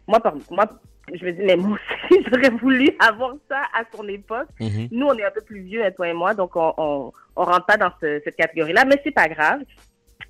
moi, 0.06 0.20
moi, 0.50 0.67
je 1.14 1.25
me 1.25 1.32
dis 1.32 1.43
mais 1.43 1.56
moi 1.56 1.79
aussi 1.79 2.23
j'aurais 2.31 2.50
voulu 2.50 2.91
avoir 2.99 3.35
ça 3.49 3.62
à 3.73 3.85
son 3.94 4.06
époque. 4.08 4.49
Mm-hmm. 4.61 4.88
Nous 4.93 5.06
on 5.06 5.14
est 5.14 5.25
un 5.25 5.31
peu 5.31 5.41
plus 5.41 5.61
vieux, 5.61 5.82
hein, 5.82 5.93
toi 5.93 6.08
et 6.08 6.12
moi, 6.12 6.35
donc 6.35 6.56
on 6.56 6.75
on, 6.76 7.12
on 7.37 7.44
rentre 7.44 7.64
pas 7.64 7.79
dans 7.79 7.91
cette 8.00 8.37
catégorie-là, 8.37 8.85
mais 8.85 9.00
c'est 9.02 9.12
pas 9.12 9.29
grave. 9.29 9.61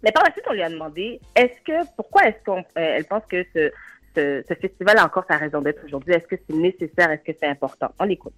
Mais 0.02 0.12
par 0.12 0.22
la 0.22 0.32
suite, 0.32 0.44
on 0.48 0.52
lui 0.52 0.62
a 0.62 0.70
demandé, 0.70 1.20
est-ce 1.34 1.60
que, 1.64 1.86
pourquoi 1.96 2.28
est-ce 2.28 2.38
qu'elle 2.44 3.04
pense 3.04 3.24
que 3.26 3.44
ce, 3.54 3.70
ce, 4.14 4.54
festival 4.54 4.98
a 4.98 5.04
encore 5.04 5.24
sa 5.28 5.36
raison 5.36 5.60
d'être 5.60 5.84
aujourd'hui? 5.84 6.14
Est-ce 6.14 6.26
que 6.26 6.36
c'est 6.36 6.56
nécessaire? 6.56 7.10
Est-ce 7.10 7.24
que 7.24 7.36
c'est 7.38 7.48
important? 7.48 7.92
On 7.98 8.04
l'écoute. 8.04 8.34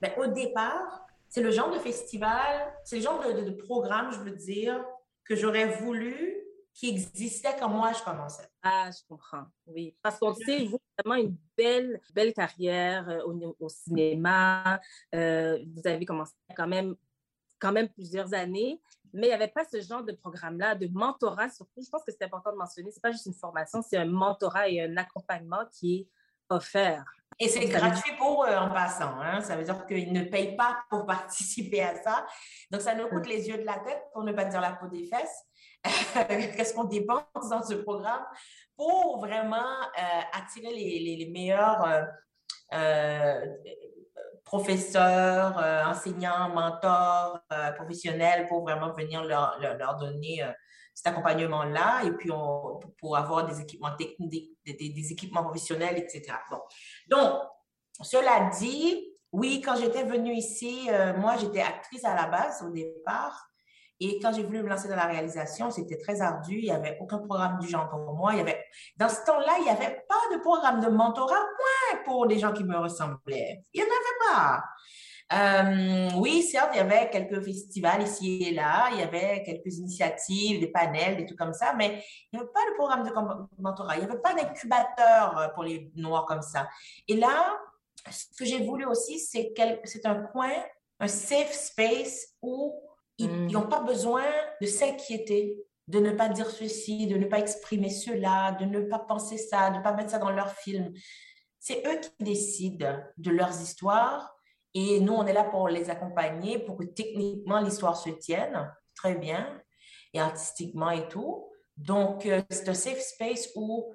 Ben, 0.00 0.12
au 0.16 0.26
départ, 0.26 1.06
c'est 1.28 1.42
le 1.42 1.50
genre 1.50 1.70
de 1.70 1.78
festival, 1.78 2.72
c'est 2.84 2.96
le 2.96 3.02
genre 3.02 3.20
de, 3.20 3.50
programme, 3.50 4.12
je 4.12 4.18
veux 4.18 4.36
dire, 4.36 4.84
que 5.24 5.36
j'aurais 5.36 5.66
voulu 5.80 6.36
qui 6.72 6.90
existait 6.90 7.56
quand 7.58 7.68
moi 7.68 7.92
je 7.92 8.02
commençais. 8.04 8.48
Ah, 8.62 8.88
je 8.90 9.02
comprends, 9.08 9.46
oui. 9.66 9.96
Parce 10.00 10.18
qu'on 10.18 10.32
sait, 10.32 10.64
vous, 10.64 10.78
vraiment 10.96 11.20
une 11.20 11.36
belle, 11.56 12.00
belle 12.14 12.32
carrière 12.32 13.08
euh, 13.08 13.24
au, 13.24 13.56
au, 13.58 13.68
cinéma. 13.68 14.80
Euh, 15.14 15.58
vous 15.74 15.88
avez 15.88 16.04
commencé 16.04 16.34
quand 16.56 16.68
même, 16.68 16.94
quand 17.58 17.72
même 17.72 17.88
plusieurs 17.88 18.32
années 18.32 18.80
mais 19.12 19.26
il 19.26 19.30
n'y 19.30 19.34
avait 19.34 19.48
pas 19.48 19.64
ce 19.64 19.80
genre 19.80 20.04
de 20.04 20.12
programme-là, 20.12 20.74
de 20.74 20.88
mentorat 20.88 21.50
surtout. 21.50 21.82
Je 21.82 21.88
pense 21.88 22.04
que 22.04 22.12
c'est 22.12 22.24
important 22.24 22.52
de 22.52 22.56
mentionner, 22.56 22.90
ce 22.90 22.96
n'est 22.96 23.00
pas 23.00 23.12
juste 23.12 23.26
une 23.26 23.34
formation, 23.34 23.82
c'est 23.82 23.96
un 23.96 24.06
mentorat 24.06 24.68
et 24.68 24.82
un 24.82 24.96
accompagnement 24.96 25.64
qui 25.72 25.96
est 25.96 26.08
offert. 26.50 27.04
Et 27.40 27.48
c'est 27.48 27.66
gratuit 27.66 28.12
pour 28.18 28.44
eux 28.44 28.54
en 28.54 28.68
passant. 28.68 29.20
Hein? 29.20 29.40
Ça 29.42 29.56
veut 29.56 29.62
dire 29.62 29.86
qu'ils 29.86 30.12
ne 30.12 30.24
payent 30.24 30.56
pas 30.56 30.78
pour 30.90 31.06
participer 31.06 31.82
à 31.82 31.94
ça. 32.02 32.26
Donc, 32.70 32.80
ça 32.80 32.94
nous 32.94 33.08
coûte 33.08 33.26
les 33.26 33.48
yeux 33.48 33.58
de 33.58 33.64
la 33.64 33.78
tête, 33.78 34.02
pour 34.12 34.24
ne 34.24 34.32
pas 34.32 34.44
dire 34.44 34.60
la 34.60 34.72
peau 34.72 34.88
des 34.88 35.04
fesses. 35.04 35.44
Qu'est-ce 36.28 36.74
qu'on 36.74 36.84
dépense 36.84 37.48
dans 37.48 37.62
ce 37.62 37.74
programme 37.74 38.24
pour 38.76 39.20
vraiment 39.20 39.56
euh, 39.56 40.20
attirer 40.32 40.72
les, 40.72 41.16
les, 41.16 41.30
meilleurs 41.30 41.84
euh, 41.84 42.02
euh, 42.74 43.46
professeurs, 44.44 45.56
enseignants, 45.86 46.48
mentors, 46.48 47.40
professionnels 47.76 48.46
pour 48.48 48.62
vraiment 48.62 48.92
venir 48.92 49.22
leur, 49.24 49.58
leur, 49.60 49.96
donner 49.96 50.42
euh, 50.42 50.50
cet 50.98 51.06
accompagnement-là 51.06 52.02
et 52.06 52.10
puis 52.10 52.32
on, 52.32 52.80
pour 52.98 53.16
avoir 53.16 53.46
des 53.46 53.60
équipements 53.60 53.94
techniques, 53.96 54.50
des, 54.66 55.12
équipements 55.12 55.44
professionnels, 55.44 55.96
etc. 55.96 56.36
Bon. 56.50 56.58
Donc, 57.06 57.40
cela 58.02 58.50
dit, 58.58 59.06
oui, 59.30 59.62
quand 59.64 59.76
j'étais 59.76 60.02
venue 60.02 60.34
ici, 60.34 60.88
moi, 61.18 61.36
j'étais 61.36 61.60
actrice 61.60 62.04
à 62.04 62.16
la 62.16 62.26
base 62.26 62.64
au 62.66 62.72
départ. 62.72 63.48
Et 64.00 64.18
quand 64.20 64.32
j'ai 64.32 64.42
voulu 64.42 64.60
me 64.60 64.68
lancer 64.68 64.88
dans 64.88 64.96
la 64.96 65.06
réalisation, 65.06 65.70
c'était 65.70 65.98
très 65.98 66.20
ardu. 66.20 66.58
Il 66.58 66.64
n'y 66.64 66.72
avait 66.72 66.98
aucun 67.00 67.18
programme 67.18 67.60
du 67.60 67.68
genre 67.68 67.88
pour 67.88 68.14
moi. 68.14 68.32
Il 68.32 68.38
y 68.38 68.40
avait, 68.40 68.64
dans 68.96 69.08
ce 69.08 69.24
temps-là, 69.24 69.54
il 69.58 69.64
n'y 69.64 69.70
avait 69.70 70.04
pas 70.08 70.36
de 70.36 70.40
programme 70.40 70.80
de 70.80 70.88
mentorat, 70.88 71.32
moins 71.32 72.02
pour 72.06 72.26
des 72.26 72.40
gens 72.40 72.52
qui 72.52 72.64
me 72.64 72.76
ressemblaient. 72.76 73.62
Il 73.72 73.84
n'y 73.84 73.88
en 73.88 73.92
avait 73.92 74.34
pas. 74.34 74.64
Euh, 75.30 76.08
oui, 76.16 76.42
certes, 76.42 76.70
il 76.72 76.78
y 76.78 76.80
avait 76.80 77.10
quelques 77.10 77.42
festivals 77.42 78.02
ici 78.02 78.44
et 78.44 78.54
là, 78.54 78.88
il 78.92 79.00
y 79.00 79.02
avait 79.02 79.42
quelques 79.42 79.76
initiatives, 79.76 80.60
des 80.60 80.68
panels, 80.68 81.18
des 81.18 81.26
trucs 81.26 81.38
comme 81.38 81.52
ça, 81.52 81.74
mais 81.76 82.02
il 82.32 82.38
n'y 82.38 82.40
avait 82.40 82.52
pas 82.52 82.64
de 82.70 82.74
programme 82.76 83.04
de 83.04 83.62
mentorat, 83.62 83.96
il 83.96 84.04
n'y 84.04 84.10
avait 84.10 84.20
pas 84.20 84.32
d'incubateur 84.32 85.52
pour 85.54 85.64
les 85.64 85.90
Noirs 85.96 86.24
comme 86.24 86.40
ça. 86.40 86.66
Et 87.06 87.16
là, 87.16 87.58
ce 88.10 88.26
que 88.38 88.46
j'ai 88.46 88.64
voulu 88.64 88.86
aussi, 88.86 89.18
c'est 89.18 89.52
c'est 89.84 90.06
un 90.06 90.22
coin, 90.32 90.52
un 90.98 91.08
safe 91.08 91.52
space 91.52 92.28
où 92.40 92.80
ils 93.18 93.28
mm. 93.28 93.50
n'ont 93.50 93.68
pas 93.68 93.80
besoin 93.80 94.24
de 94.62 94.66
s'inquiéter, 94.66 95.58
de 95.88 95.98
ne 95.98 96.12
pas 96.12 96.30
dire 96.30 96.48
ceci, 96.48 97.06
de 97.06 97.18
ne 97.18 97.26
pas 97.26 97.38
exprimer 97.38 97.90
cela, 97.90 98.52
de 98.52 98.64
ne 98.64 98.80
pas 98.80 98.98
penser 98.98 99.36
ça, 99.36 99.70
de 99.70 99.76
ne 99.76 99.82
pas 99.82 99.92
mettre 99.92 100.10
ça 100.10 100.18
dans 100.18 100.30
leur 100.30 100.52
film. 100.52 100.92
C'est 101.58 101.86
eux 101.86 102.00
qui 102.00 102.24
décident 102.24 102.96
de 103.18 103.30
leurs 103.30 103.60
histoires 103.60 104.37
et 104.74 105.00
nous, 105.00 105.12
on 105.12 105.26
est 105.26 105.32
là 105.32 105.44
pour 105.44 105.68
les 105.68 105.90
accompagner 105.90 106.58
pour 106.58 106.76
que 106.76 106.84
techniquement 106.84 107.60
l'histoire 107.60 107.96
se 107.96 108.10
tienne 108.10 108.70
très 108.94 109.14
bien 109.14 109.60
et 110.12 110.20
artistiquement 110.20 110.90
et 110.90 111.08
tout. 111.08 111.48
Donc, 111.76 112.26
euh, 112.26 112.42
c'est 112.50 112.68
un 112.68 112.74
safe 112.74 113.00
space 113.00 113.50
où 113.54 113.92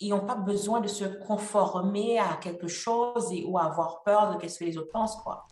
ils 0.00 0.10
n'ont 0.10 0.26
pas 0.26 0.36
besoin 0.36 0.80
de 0.80 0.88
se 0.88 1.04
conformer 1.04 2.18
à 2.18 2.38
quelque 2.40 2.68
chose 2.68 3.32
et, 3.32 3.44
ou 3.44 3.58
avoir 3.58 4.02
peur 4.02 4.38
de 4.38 4.48
ce 4.48 4.60
que 4.60 4.64
les 4.64 4.78
autres 4.78 4.92
pensent, 4.92 5.16
quoi. 5.22 5.46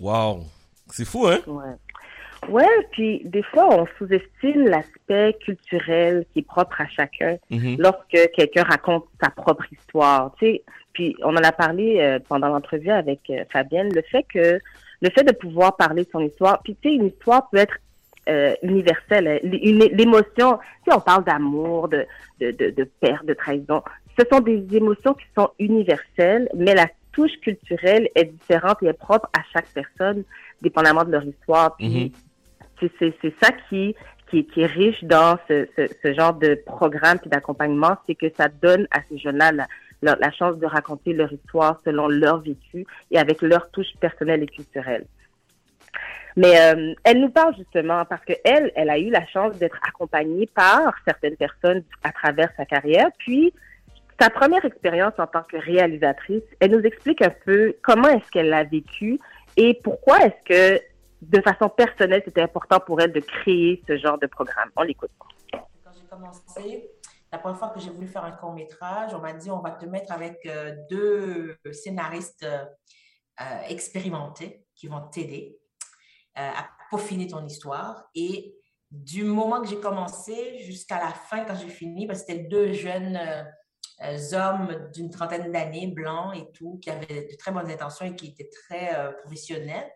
Wow! 0.00 0.40
C'est 0.90 1.04
fou, 1.04 1.26
hein? 1.26 1.40
Ouais. 1.46 1.76
Ouais, 2.48 2.86
puis 2.90 3.22
des 3.24 3.42
fois, 3.42 3.68
on 3.74 3.86
sous-estime 3.98 4.66
l'aspect 4.66 5.34
culturel 5.44 6.26
qui 6.32 6.40
est 6.40 6.46
propre 6.46 6.80
à 6.80 6.86
chacun 6.88 7.38
mm-hmm. 7.50 7.76
lorsque 7.78 8.32
quelqu'un 8.34 8.64
raconte 8.64 9.06
sa 9.22 9.30
propre 9.30 9.64
histoire. 9.72 10.32
Tu 10.38 10.46
sais, 10.46 10.64
puis 10.94 11.16
on 11.22 11.36
en 11.36 11.42
a 11.42 11.52
parlé 11.52 11.98
euh, 12.00 12.18
pendant 12.26 12.48
l'entrevue 12.48 12.90
avec 12.90 13.20
euh, 13.28 13.44
Fabienne, 13.52 13.92
le 13.92 14.02
fait 14.02 14.22
que 14.22 14.58
le 15.02 15.10
fait 15.10 15.24
de 15.24 15.32
pouvoir 15.32 15.76
parler 15.76 16.04
de 16.04 16.10
son 16.10 16.20
histoire, 16.20 16.62
puis 16.62 16.76
tu 16.80 16.88
sais, 16.88 16.94
une 16.94 17.06
histoire 17.06 17.50
peut 17.50 17.58
être 17.58 17.76
euh, 18.28 18.54
universelle. 18.62 19.28
Hein. 19.28 19.38
L'émotion, 19.42 20.58
si 20.84 20.94
on 20.94 21.00
parle 21.00 21.24
d'amour, 21.24 21.88
de, 21.88 22.06
de, 22.40 22.52
de, 22.52 22.70
de 22.70 22.84
perte, 23.00 23.26
de 23.26 23.34
trahison, 23.34 23.82
ce 24.18 24.24
sont 24.32 24.40
des 24.40 24.64
émotions 24.72 25.12
qui 25.12 25.26
sont 25.36 25.50
universelles, 25.58 26.48
mais 26.54 26.74
la 26.74 26.86
touche 27.12 27.38
culturelle 27.42 28.08
est 28.14 28.24
différente 28.24 28.82
et 28.82 28.86
est 28.86 28.92
propre 28.94 29.28
à 29.36 29.42
chaque 29.52 29.66
personne, 29.74 30.24
dépendamment 30.62 31.04
de 31.04 31.10
leur 31.10 31.24
histoire. 31.24 31.76
Puis 31.76 32.12
mm-hmm. 32.80 32.90
c'est 33.20 33.34
ça 33.42 33.50
qui, 33.68 33.94
qui, 34.30 34.46
qui, 34.46 34.62
est 34.62 34.66
riche 34.66 35.02
dans 35.04 35.36
ce, 35.48 35.66
ce, 35.76 35.88
ce 36.02 36.14
genre 36.14 36.34
de 36.34 36.58
programme 36.66 37.18
puis 37.18 37.28
d'accompagnement, 37.28 37.96
c'est 38.06 38.14
que 38.14 38.26
ça 38.36 38.48
donne 38.48 38.86
à 38.90 39.00
ces 39.10 39.18
jeunes-là 39.18 39.52
la, 39.52 39.66
la 40.04 40.30
chance 40.32 40.58
de 40.58 40.66
raconter 40.66 41.12
leur 41.12 41.32
histoire 41.32 41.80
selon 41.84 42.08
leur 42.08 42.40
vécu 42.40 42.86
et 43.10 43.18
avec 43.18 43.42
leur 43.42 43.70
touche 43.70 43.94
personnelle 44.00 44.42
et 44.42 44.46
culturelle. 44.46 45.06
Mais 46.36 46.58
euh, 46.60 46.94
elle 47.04 47.20
nous 47.20 47.30
parle 47.30 47.54
justement 47.56 48.04
parce 48.04 48.24
que 48.24 48.32
elle, 48.44 48.72
elle 48.74 48.90
a 48.90 48.98
eu 48.98 49.10
la 49.10 49.24
chance 49.26 49.56
d'être 49.56 49.78
accompagnée 49.86 50.46
par 50.46 50.92
certaines 51.06 51.36
personnes 51.36 51.84
à 52.02 52.10
travers 52.10 52.50
sa 52.56 52.64
carrière. 52.64 53.08
Puis 53.18 53.52
sa 54.20 54.30
première 54.30 54.64
expérience 54.64 55.14
en 55.18 55.26
tant 55.26 55.42
que 55.42 55.56
réalisatrice, 55.56 56.42
elle 56.60 56.72
nous 56.72 56.82
explique 56.82 57.22
un 57.22 57.32
peu 57.44 57.74
comment 57.82 58.08
est-ce 58.08 58.30
qu'elle 58.30 58.48
l'a 58.48 58.64
vécu 58.64 59.20
et 59.56 59.74
pourquoi 59.82 60.18
est-ce 60.26 60.44
que 60.44 60.82
de 61.22 61.40
façon 61.40 61.68
personnelle 61.68 62.22
c'était 62.24 62.42
important 62.42 62.80
pour 62.80 63.00
elle 63.00 63.12
de 63.12 63.20
créer 63.20 63.82
ce 63.86 63.96
genre 63.96 64.18
de 64.18 64.26
programme. 64.26 64.70
On 64.76 64.82
l'écoute. 64.82 65.10
Quand 65.52 65.92
j'ai 65.94 66.06
commencé, 66.08 66.90
la 67.34 67.38
première 67.40 67.58
fois 67.58 67.70
que 67.70 67.80
j'ai 67.80 67.90
voulu 67.90 68.06
faire 68.06 68.24
un 68.24 68.30
court 68.30 68.52
métrage, 68.52 69.12
on 69.12 69.18
m'a 69.18 69.32
dit 69.32 69.50
on 69.50 69.58
va 69.58 69.72
te 69.72 69.86
mettre 69.86 70.12
avec 70.12 70.46
euh, 70.46 70.76
deux 70.88 71.56
scénaristes 71.72 72.44
euh, 72.44 73.60
expérimentés 73.66 74.64
qui 74.76 74.86
vont 74.86 75.00
t'aider 75.08 75.58
euh, 76.38 76.48
à 76.48 76.70
peaufiner 76.90 77.26
ton 77.26 77.44
histoire. 77.44 78.08
Et 78.14 78.54
du 78.88 79.24
moment 79.24 79.60
que 79.60 79.66
j'ai 79.66 79.80
commencé 79.80 80.58
jusqu'à 80.58 81.00
la 81.00 81.10
fin, 81.10 81.44
quand 81.44 81.56
j'ai 81.56 81.68
fini, 81.68 82.06
parce 82.06 82.20
que 82.20 82.26
c'était 82.28 82.44
deux 82.44 82.72
jeunes 82.72 83.18
hommes 84.32 84.90
d'une 84.94 85.10
trentaine 85.10 85.50
d'années, 85.50 85.88
blancs 85.88 86.36
et 86.36 86.52
tout, 86.52 86.78
qui 86.80 86.90
avaient 86.90 87.26
de 87.28 87.36
très 87.36 87.50
bonnes 87.50 87.68
intentions 87.68 88.06
et 88.06 88.14
qui 88.14 88.28
étaient 88.28 88.50
très 88.50 89.12
professionnels. 89.22 89.90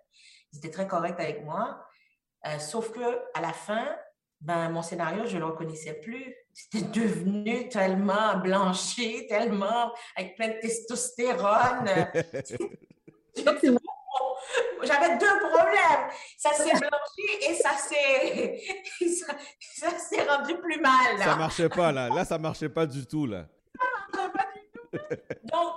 Ils 0.52 0.58
étaient 0.58 0.72
très 0.72 0.88
corrects 0.88 1.20
avec 1.20 1.44
moi. 1.44 1.86
sauf 2.58 2.90
que 2.90 3.22
à 3.34 3.40
la 3.40 3.52
fin, 3.52 3.86
ben, 4.40 4.70
mon 4.70 4.82
scénario, 4.82 5.26
je 5.26 5.34
ne 5.34 5.40
le 5.40 5.46
reconnaissais 5.46 5.94
plus. 5.94 6.32
C'était 6.52 6.86
devenu 6.86 7.68
tellement 7.68 8.36
blanchi, 8.38 9.26
tellement 9.28 9.92
avec 10.16 10.36
plein 10.36 10.48
de 10.48 10.60
testostérone. 10.60 11.86
J'avais 14.82 15.18
deux 15.18 15.38
problèmes. 15.50 16.08
Ça 16.36 16.52
s'est 16.52 16.70
blanchi 16.70 17.48
et 17.48 17.54
ça 17.54 17.76
s'est 17.76 18.60
ça, 19.60 19.90
s'est 19.98 20.22
rendu 20.22 20.56
plus 20.56 20.80
mal. 20.80 21.18
Ça 21.18 21.36
marchait 21.36 21.68
pas 21.68 21.92
là. 21.92 22.08
Là, 22.08 22.24
ça 22.24 22.38
marchait 22.38 22.68
pas 22.68 22.86
du 22.86 23.06
tout 23.06 23.26
là. 23.26 23.46
Ça 23.76 23.84
marchait 24.16 24.32
pas 24.32 24.46
du 24.54 24.60
tout. 24.72 24.78
Donc, 25.44 25.74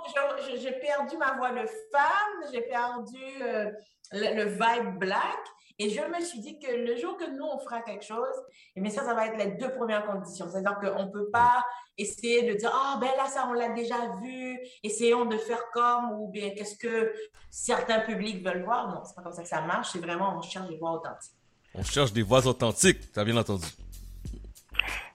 j'ai 0.56 0.72
perdu 0.72 1.16
ma 1.16 1.36
voix 1.36 1.50
de 1.50 1.66
femme, 1.90 2.44
j'ai 2.52 2.62
perdu 2.62 3.42
euh, 3.42 3.70
le, 4.12 4.34
le, 4.34 4.44
vibe 4.44 4.98
black. 4.98 5.38
Et 5.78 5.90
je 5.90 6.00
me 6.00 6.24
suis 6.24 6.40
dit 6.40 6.58
que 6.58 6.70
le 6.70 6.96
jour 6.96 7.16
que 7.16 7.28
nous, 7.30 7.44
on 7.44 7.58
fera 7.58 7.80
quelque 7.82 8.04
chose, 8.04 8.34
et 8.76 8.82
eh 8.84 8.90
ça, 8.90 9.04
ça 9.04 9.14
va 9.14 9.26
être 9.26 9.36
les 9.36 9.52
deux 9.52 9.72
premières 9.74 10.06
conditions. 10.06 10.46
C'est-à-dire 10.50 10.78
qu'on 10.78 11.06
ne 11.06 11.10
peut 11.10 11.30
pas 11.30 11.64
essayer 11.98 12.42
de 12.42 12.58
dire, 12.58 12.70
ah, 12.72 12.98
ben 13.00 13.10
là, 13.16 13.26
ça, 13.26 13.46
on 13.48 13.52
l'a 13.52 13.70
déjà 13.70 13.96
vu, 14.22 14.58
essayons 14.82 15.24
de 15.24 15.36
faire 15.36 15.64
comme, 15.72 16.12
ou 16.20 16.28
bien 16.28 16.50
qu'est-ce 16.50 16.76
que 16.76 17.12
certains 17.50 18.00
publics 18.00 18.44
veulent 18.44 18.64
voir. 18.64 18.88
Non, 18.88 19.02
c'est 19.04 19.14
pas 19.14 19.22
comme 19.22 19.32
ça 19.32 19.42
que 19.42 19.48
ça 19.48 19.62
marche. 19.62 19.90
C'est 19.92 20.00
vraiment, 20.00 20.36
on 20.38 20.42
cherche 20.42 20.68
des 20.68 20.76
voix 20.76 20.92
authentiques. 20.92 21.34
On 21.74 21.82
cherche 21.82 22.12
des 22.12 22.22
voix 22.22 22.46
authentiques, 22.46 23.12
tu 23.12 23.18
as 23.18 23.24
bien 23.24 23.36
entendu. 23.36 23.66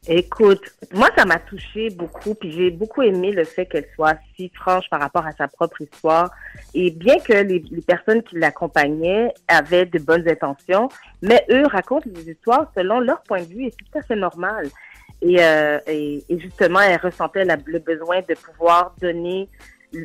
Écoute, 0.10 0.62
moi, 0.94 1.10
ça 1.18 1.26
m'a 1.26 1.38
touché 1.38 1.90
beaucoup, 1.90 2.34
puis 2.34 2.52
j'ai 2.52 2.72
beaucoup 2.72 3.02
aimé 3.02 3.32
le 3.32 3.44
fait 3.44 3.66
qu'elle 3.66 3.88
soit 3.94 4.18
si 4.36 4.50
franche 4.56 4.90
par 4.90 5.02
rapport 5.02 5.26
à 5.26 5.34
sa 5.34 5.50
propre 5.50 5.82
histoire. 5.82 6.32
Et 6.74 6.92
bien 6.92 7.20
que 7.20 7.34
les, 7.34 7.60
personnes 7.86 8.24
qui 8.24 8.38
l'accompagnaient 8.38 9.34
avaient 9.50 9.86
de 9.86 10.00
bonnes 10.00 10.28
intentions, 10.30 10.88
mais 11.22 11.46
eux 11.52 11.66
racontent 11.68 12.10
des 12.10 12.32
histoires 12.32 12.72
selon 12.76 13.02
leur 13.02 13.22
point 13.24 13.42
de 13.42 13.48
vue 13.48 13.66
et 13.66 13.72
c'est 13.72 13.92
tout 13.92 14.00
à 14.00 14.02
fait 14.02 14.16
normal. 14.16 14.68
Et, 15.22 15.44
euh, 15.44 15.80
et, 15.88 16.24
justement, 16.30 16.80
elle 16.80 17.02
ressentait 17.02 17.44
le 17.44 17.80
besoin 17.80 18.22
de 18.22 18.36
pouvoir 18.36 18.96
donner 19.02 19.50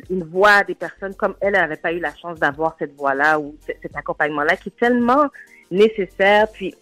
une 0.09 0.23
voix 0.23 0.51
à 0.51 0.63
des 0.63 0.75
personnes 0.75 1.13
comme 1.15 1.35
elle 1.39 1.53
n'avait 1.53 1.77
pas 1.77 1.93
eu 1.93 1.99
la 1.99 2.13
chance 2.15 2.39
d'avoir 2.39 2.75
cette 2.79 2.95
voix-là 2.95 3.39
ou 3.39 3.55
cet 3.65 3.95
accompagnement-là 3.95 4.57
qui 4.57 4.69
est 4.69 4.79
tellement 4.79 5.27
nécessaire. 5.71 6.47
Puis 6.51 6.75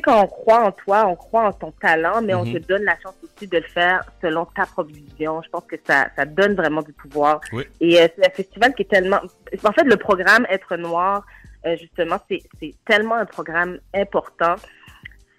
quand 0.00 0.22
on 0.22 0.26
croit 0.26 0.64
en 0.64 0.72
toi, 0.72 1.06
on 1.06 1.16
croit 1.16 1.44
en 1.44 1.52
ton 1.52 1.70
talent, 1.72 2.22
mais 2.22 2.34
on 2.34 2.44
mhm. 2.44 2.54
te 2.54 2.58
donne 2.66 2.84
la 2.84 2.98
chance 3.00 3.14
aussi 3.22 3.46
de 3.46 3.58
le 3.58 3.64
faire 3.64 4.04
selon 4.20 4.44
ta 4.46 4.66
propre 4.66 4.90
vision. 4.90 5.42
Je 5.42 5.48
pense 5.48 5.64
que 5.64 5.76
ça, 5.86 6.08
ça 6.16 6.24
donne 6.24 6.54
vraiment 6.54 6.82
du 6.82 6.92
pouvoir. 6.92 7.40
Et 7.80 8.00
euh, 8.00 8.08
c'est 8.16 8.26
un 8.26 8.30
festival 8.30 8.74
qui 8.74 8.82
est 8.82 8.90
tellement... 8.90 9.20
En 9.64 9.72
fait, 9.72 9.84
le 9.84 9.96
programme 9.96 10.46
Être 10.50 10.76
Noir, 10.76 11.24
euh, 11.66 11.76
justement, 11.76 12.16
c'est 12.28 12.42
tellement 12.84 13.16
un 13.16 13.26
programme 13.26 13.78
important. 13.94 14.56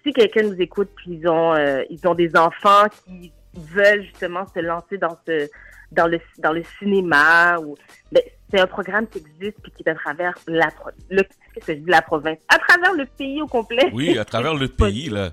Si 0.04 0.12
quelqu'un 0.12 0.42
nous 0.42 0.60
écoute, 0.60 0.90
puis 0.96 1.18
ils 1.20 1.28
ont, 1.28 1.54
euh, 1.54 1.82
ils 1.90 2.06
ont 2.06 2.14
des 2.14 2.36
enfants 2.36 2.86
qui 3.04 3.32
veulent 3.54 4.02
justement 4.02 4.44
se 4.46 4.60
lancer 4.60 4.98
dans 4.98 5.16
ce 5.26 5.48
dans 5.90 6.06
le 6.06 6.20
dans 6.38 6.52
le 6.52 6.62
cinéma 6.78 7.58
ou 7.58 7.74
ben, 8.12 8.22
c'est 8.50 8.60
un 8.60 8.66
programme 8.66 9.06
qui 9.06 9.18
existe 9.18 9.58
puis 9.62 9.72
qui 9.72 9.82
est 9.84 9.90
à 9.90 9.94
travers 9.94 10.34
la 10.46 10.68
le 11.10 11.22
qu'est-ce 11.54 11.66
que 11.66 11.74
je 11.74 11.78
dis 11.78 11.90
la 11.90 12.02
province? 12.02 12.38
À 12.48 12.58
travers 12.58 12.94
le 12.94 13.06
pays 13.06 13.42
au 13.42 13.46
complet. 13.46 13.90
Oui 13.92 14.18
à 14.18 14.24
travers 14.24 14.54
le 14.54 14.68
pays 14.82 15.08
là. 15.10 15.30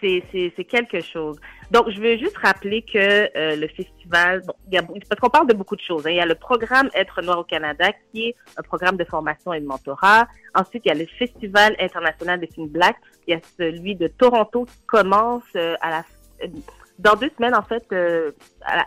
C'est 0.00 0.22
c'est 0.32 0.64
quelque 0.64 1.00
chose. 1.00 1.40
Donc 1.70 1.90
je 1.90 2.00
veux 2.00 2.16
juste 2.16 2.36
rappeler 2.36 2.82
que 2.82 2.98
euh, 2.98 3.56
le 3.56 3.66
festival 3.68 4.42
bon, 4.46 4.54
y 4.70 4.78
a, 4.78 4.82
parce 4.82 5.20
qu'on 5.20 5.30
parle 5.30 5.48
de 5.48 5.54
beaucoup 5.54 5.74
de 5.74 5.80
choses 5.80 6.06
hein. 6.06 6.10
il 6.10 6.16
y 6.16 6.20
a 6.20 6.26
le 6.26 6.36
programme 6.36 6.88
être 6.94 7.22
noir 7.22 7.40
au 7.40 7.44
Canada 7.44 7.90
qui 8.12 8.28
est 8.28 8.36
un 8.56 8.62
programme 8.62 8.96
de 8.96 9.04
formation 9.04 9.52
et 9.52 9.60
de 9.60 9.66
mentorat. 9.66 10.28
Ensuite 10.54 10.82
il 10.84 10.88
y 10.88 10.92
a 10.92 10.94
le 10.94 11.06
festival 11.18 11.74
international 11.80 12.38
des 12.38 12.46
films 12.46 12.68
black 12.68 12.96
il 13.26 13.32
y 13.32 13.34
a 13.34 13.40
celui 13.58 13.96
de 13.96 14.06
Toronto 14.06 14.66
qui 14.66 14.86
commence 14.86 15.44
euh, 15.56 15.74
à 15.80 15.90
la 15.90 16.04
dans 16.98 17.14
deux 17.14 17.30
semaines, 17.36 17.54
en 17.54 17.62
fait, 17.62 17.84
euh, 17.92 18.32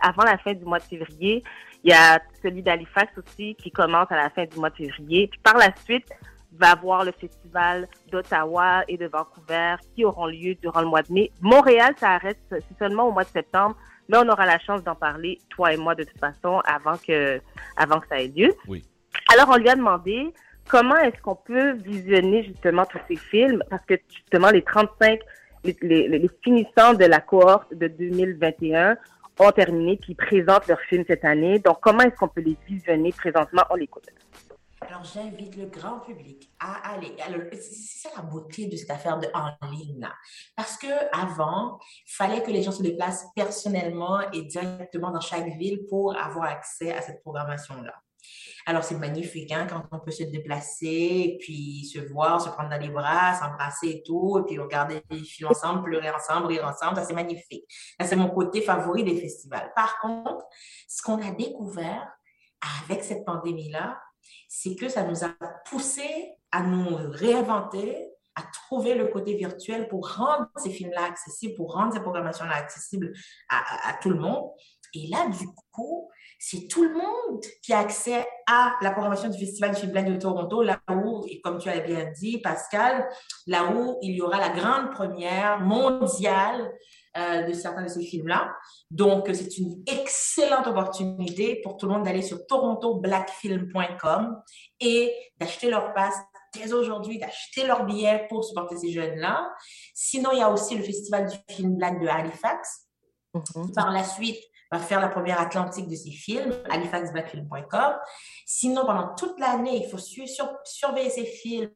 avant 0.02 0.24
la 0.24 0.38
fin 0.38 0.52
du 0.52 0.64
mois 0.64 0.78
de 0.78 0.84
février, 0.84 1.44
il 1.84 1.90
y 1.90 1.94
a 1.94 2.20
celui 2.42 2.62
d'Halifax 2.62 3.12
aussi 3.18 3.54
qui 3.56 3.70
commence 3.70 4.10
à 4.10 4.16
la 4.16 4.30
fin 4.30 4.44
du 4.44 4.58
mois 4.58 4.70
de 4.70 4.76
février. 4.76 5.28
Puis 5.28 5.40
par 5.42 5.56
la 5.56 5.74
suite, 5.84 6.06
il 6.52 6.58
va 6.58 6.68
y 6.68 6.72
avoir 6.72 7.04
le 7.04 7.12
festival 7.12 7.88
d'Ottawa 8.10 8.84
et 8.88 8.96
de 8.96 9.06
Vancouver 9.06 9.76
qui 9.94 10.04
auront 10.04 10.26
lieu 10.26 10.54
durant 10.56 10.80
le 10.80 10.88
mois 10.88 11.02
de 11.02 11.12
mai. 11.12 11.30
Montréal, 11.40 11.94
ça 11.98 12.10
arrête 12.10 12.38
c'est 12.50 12.78
seulement 12.78 13.08
au 13.08 13.12
mois 13.12 13.24
de 13.24 13.28
septembre, 13.28 13.76
mais 14.08 14.18
on 14.18 14.28
aura 14.28 14.44
la 14.44 14.58
chance 14.58 14.82
d'en 14.82 14.96
parler, 14.96 15.38
toi 15.50 15.72
et 15.72 15.76
moi, 15.76 15.94
de 15.94 16.04
toute 16.04 16.18
façon, 16.18 16.60
avant 16.64 16.96
que, 16.96 17.40
avant 17.76 18.00
que 18.00 18.08
ça 18.08 18.20
ait 18.20 18.28
lieu. 18.28 18.52
Oui. 18.66 18.84
Alors, 19.32 19.48
on 19.50 19.56
lui 19.56 19.68
a 19.68 19.76
demandé 19.76 20.34
comment 20.68 20.96
est-ce 20.96 21.20
qu'on 21.22 21.36
peut 21.36 21.72
visionner 21.74 22.42
justement 22.42 22.84
tous 22.84 22.98
ces 23.08 23.16
films, 23.16 23.62
parce 23.70 23.84
que 23.86 23.94
justement, 24.08 24.50
les 24.50 24.62
35 24.62 25.20
les, 25.64 26.08
les, 26.08 26.30
finissants 26.42 26.94
de 26.94 27.04
la 27.04 27.20
cohorte 27.20 27.74
de 27.74 27.86
2021 27.86 28.96
ont 29.40 29.52
terminé, 29.52 29.96
qui 29.96 30.14
présentent 30.14 30.66
leurs 30.68 30.80
films 30.80 31.04
cette 31.06 31.24
année. 31.24 31.58
Donc, 31.58 31.78
comment 31.80 32.00
est-ce 32.00 32.16
qu'on 32.16 32.28
peut 32.28 32.40
les 32.40 32.56
visionner 32.68 33.12
présentement? 33.12 33.62
On 33.70 33.74
l'écoute. 33.74 34.06
Alors, 34.82 35.04
j'invite 35.04 35.56
le 35.56 35.66
grand 35.66 36.00
public 36.00 36.50
à 36.58 36.94
aller. 36.94 37.14
C'est 37.60 38.14
la 38.16 38.22
beauté 38.22 38.66
de 38.66 38.76
cette 38.76 38.90
affaire 38.90 39.18
de 39.18 39.28
en 39.34 39.52
ligne 39.70 40.00
là. 40.00 40.12
Parce 40.56 40.76
que 40.78 40.86
avant, 41.12 41.78
il 42.06 42.12
fallait 42.12 42.42
que 42.42 42.50
les 42.50 42.62
gens 42.62 42.72
se 42.72 42.82
déplacent 42.82 43.26
personnellement 43.34 44.20
et 44.32 44.42
directement 44.42 45.10
dans 45.10 45.20
chaque 45.20 45.46
ville 45.58 45.86
pour 45.88 46.16
avoir 46.16 46.44
accès 46.46 46.92
à 46.92 47.02
cette 47.02 47.20
programmation-là. 47.22 47.94
Alors, 48.66 48.84
c'est 48.84 48.96
magnifique 48.96 49.50
hein, 49.52 49.66
quand 49.68 49.82
on 49.90 50.00
peut 50.00 50.10
se 50.10 50.24
déplacer, 50.24 51.38
puis 51.40 51.84
se 51.86 51.98
voir, 52.12 52.40
se 52.40 52.48
prendre 52.50 52.70
dans 52.70 52.80
les 52.80 52.90
bras, 52.90 53.34
s'embrasser 53.34 53.88
et 53.88 54.02
tout, 54.02 54.38
et 54.38 54.42
puis 54.44 54.58
regarder 54.58 55.02
les 55.10 55.18
films 55.18 55.50
ensemble, 55.50 55.84
pleurer 55.84 56.10
ensemble, 56.10 56.46
rire 56.46 56.66
ensemble. 56.66 56.96
Ça, 56.96 57.04
c'est 57.04 57.14
magnifique. 57.14 57.64
Ça, 58.00 58.06
c'est 58.06 58.16
mon 58.16 58.28
côté 58.28 58.62
favori 58.62 59.04
des 59.04 59.16
festivals. 59.16 59.72
Par 59.74 59.98
contre, 60.00 60.44
ce 60.88 61.02
qu'on 61.02 61.20
a 61.20 61.30
découvert 61.32 62.06
avec 62.84 63.02
cette 63.02 63.24
pandémie-là, 63.24 63.98
c'est 64.48 64.76
que 64.76 64.88
ça 64.88 65.04
nous 65.04 65.24
a 65.24 65.30
poussé 65.64 66.34
à 66.52 66.62
nous 66.62 66.96
réinventer, 67.10 68.08
à 68.34 68.42
trouver 68.52 68.94
le 68.94 69.08
côté 69.08 69.34
virtuel 69.34 69.88
pour 69.88 70.14
rendre 70.14 70.48
ces 70.56 70.70
films-là 70.70 71.04
accessibles, 71.04 71.54
pour 71.54 71.72
rendre 71.72 71.92
ces 71.92 72.00
programmations-là 72.00 72.54
accessibles 72.54 73.12
à, 73.48 73.94
tout 74.02 74.10
le 74.10 74.18
monde. 74.18 74.50
Et 74.94 75.06
là, 75.08 75.28
du 75.28 75.46
coup, 75.72 76.10
c'est 76.42 76.68
tout 76.68 76.82
le 76.84 76.94
monde 76.94 77.44
qui 77.62 77.74
a 77.74 77.80
accès 77.80 78.26
à 78.46 78.72
la 78.80 78.92
programmation 78.92 79.28
du 79.28 79.38
Festival 79.38 79.74
du 79.74 79.80
film 79.82 79.92
de 79.92 80.16
Toronto, 80.16 80.62
là 80.62 80.80
où, 80.90 81.22
et 81.28 81.38
comme 81.42 81.58
tu 81.58 81.68
as 81.68 81.80
bien 81.80 82.10
dit, 82.18 82.38
Pascal, 82.38 83.06
là 83.46 83.70
où 83.70 83.98
il 84.00 84.16
y 84.16 84.22
aura 84.22 84.38
la 84.38 84.48
grande 84.48 84.90
première 84.90 85.60
mondiale 85.60 86.72
euh, 87.18 87.42
de 87.42 87.52
certains 87.52 87.82
de 87.82 87.88
ces 87.88 88.02
films-là. 88.02 88.54
Donc, 88.90 89.28
c'est 89.34 89.58
une 89.58 89.84
excellente 89.86 90.66
opportunité 90.66 91.60
pour 91.62 91.76
tout 91.76 91.86
le 91.86 91.92
monde 91.92 92.04
d'aller 92.04 92.22
sur 92.22 92.46
torontoblackfilm.com 92.46 94.40
et 94.80 95.14
d'acheter 95.38 95.68
leur 95.68 95.92
passe 95.92 96.16
dès 96.54 96.72
aujourd'hui, 96.72 97.18
d'acheter 97.18 97.66
leur 97.66 97.84
billet 97.84 98.26
pour 98.30 98.44
supporter 98.44 98.78
ces 98.78 98.92
jeunes-là. 98.92 99.46
Sinon, 99.92 100.30
il 100.32 100.38
y 100.38 100.42
a 100.42 100.50
aussi 100.50 100.74
le 100.74 100.82
Festival 100.82 101.28
du 101.28 101.36
film 101.54 101.76
black 101.76 102.00
de 102.00 102.08
Halifax. 102.08 102.86
Mm-hmm. 103.34 103.74
Par 103.74 103.92
la 103.92 104.04
suite, 104.04 104.42
va 104.70 104.78
faire 104.78 105.00
la 105.00 105.08
première 105.08 105.40
Atlantique 105.40 105.88
de 105.88 105.94
ses 105.94 106.10
films, 106.10 106.54
halifaxbackfilm.com. 106.70 107.94
Sinon, 108.46 108.86
pendant 108.86 109.14
toute 109.14 109.38
l'année, 109.38 109.84
il 109.84 109.90
faut 109.90 109.98
surveiller 109.98 111.10
ses 111.10 111.24
films 111.24 111.70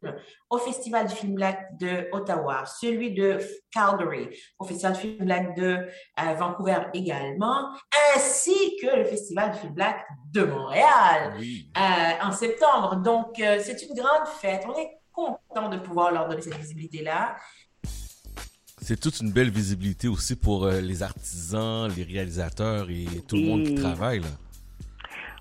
au 0.48 0.58
Festival 0.58 1.06
du 1.08 1.14
film 1.14 1.34
black 1.34 1.76
de 1.78 2.08
Ottawa, 2.12 2.64
celui 2.66 3.12
de 3.12 3.38
Calgary, 3.72 4.28
au 4.58 4.64
Festival 4.64 4.94
du 4.94 5.00
film 5.00 5.24
black 5.24 5.56
de 5.56 5.88
euh, 6.20 6.34
Vancouver 6.34 6.78
également, 6.94 7.70
ainsi 8.14 8.76
que 8.80 8.96
le 8.96 9.04
Festival 9.04 9.52
du 9.52 9.58
film 9.58 9.74
black 9.74 10.06
de 10.32 10.44
Montréal 10.44 11.34
euh, 11.40 12.26
en 12.26 12.32
septembre. 12.32 12.96
Donc, 12.96 13.40
euh, 13.40 13.58
c'est 13.62 13.82
une 13.82 13.94
grande 13.94 14.28
fête. 14.40 14.64
On 14.68 14.78
est 14.78 14.98
content 15.12 15.68
de 15.68 15.78
pouvoir 15.78 16.12
leur 16.12 16.28
donner 16.28 16.42
cette 16.42 16.56
visibilité-là 16.56 17.36
c'est 18.84 19.00
toute 19.00 19.20
une 19.20 19.32
belle 19.32 19.50
visibilité 19.50 20.08
aussi 20.08 20.36
pour 20.36 20.66
euh, 20.66 20.80
les 20.80 21.02
artisans, 21.02 21.90
les 21.96 22.02
réalisateurs 22.02 22.90
et 22.90 23.06
tout 23.26 23.36
le 23.36 23.42
monde 23.42 23.64
qui 23.64 23.74
travaille. 23.74 24.20
Là. 24.20 24.28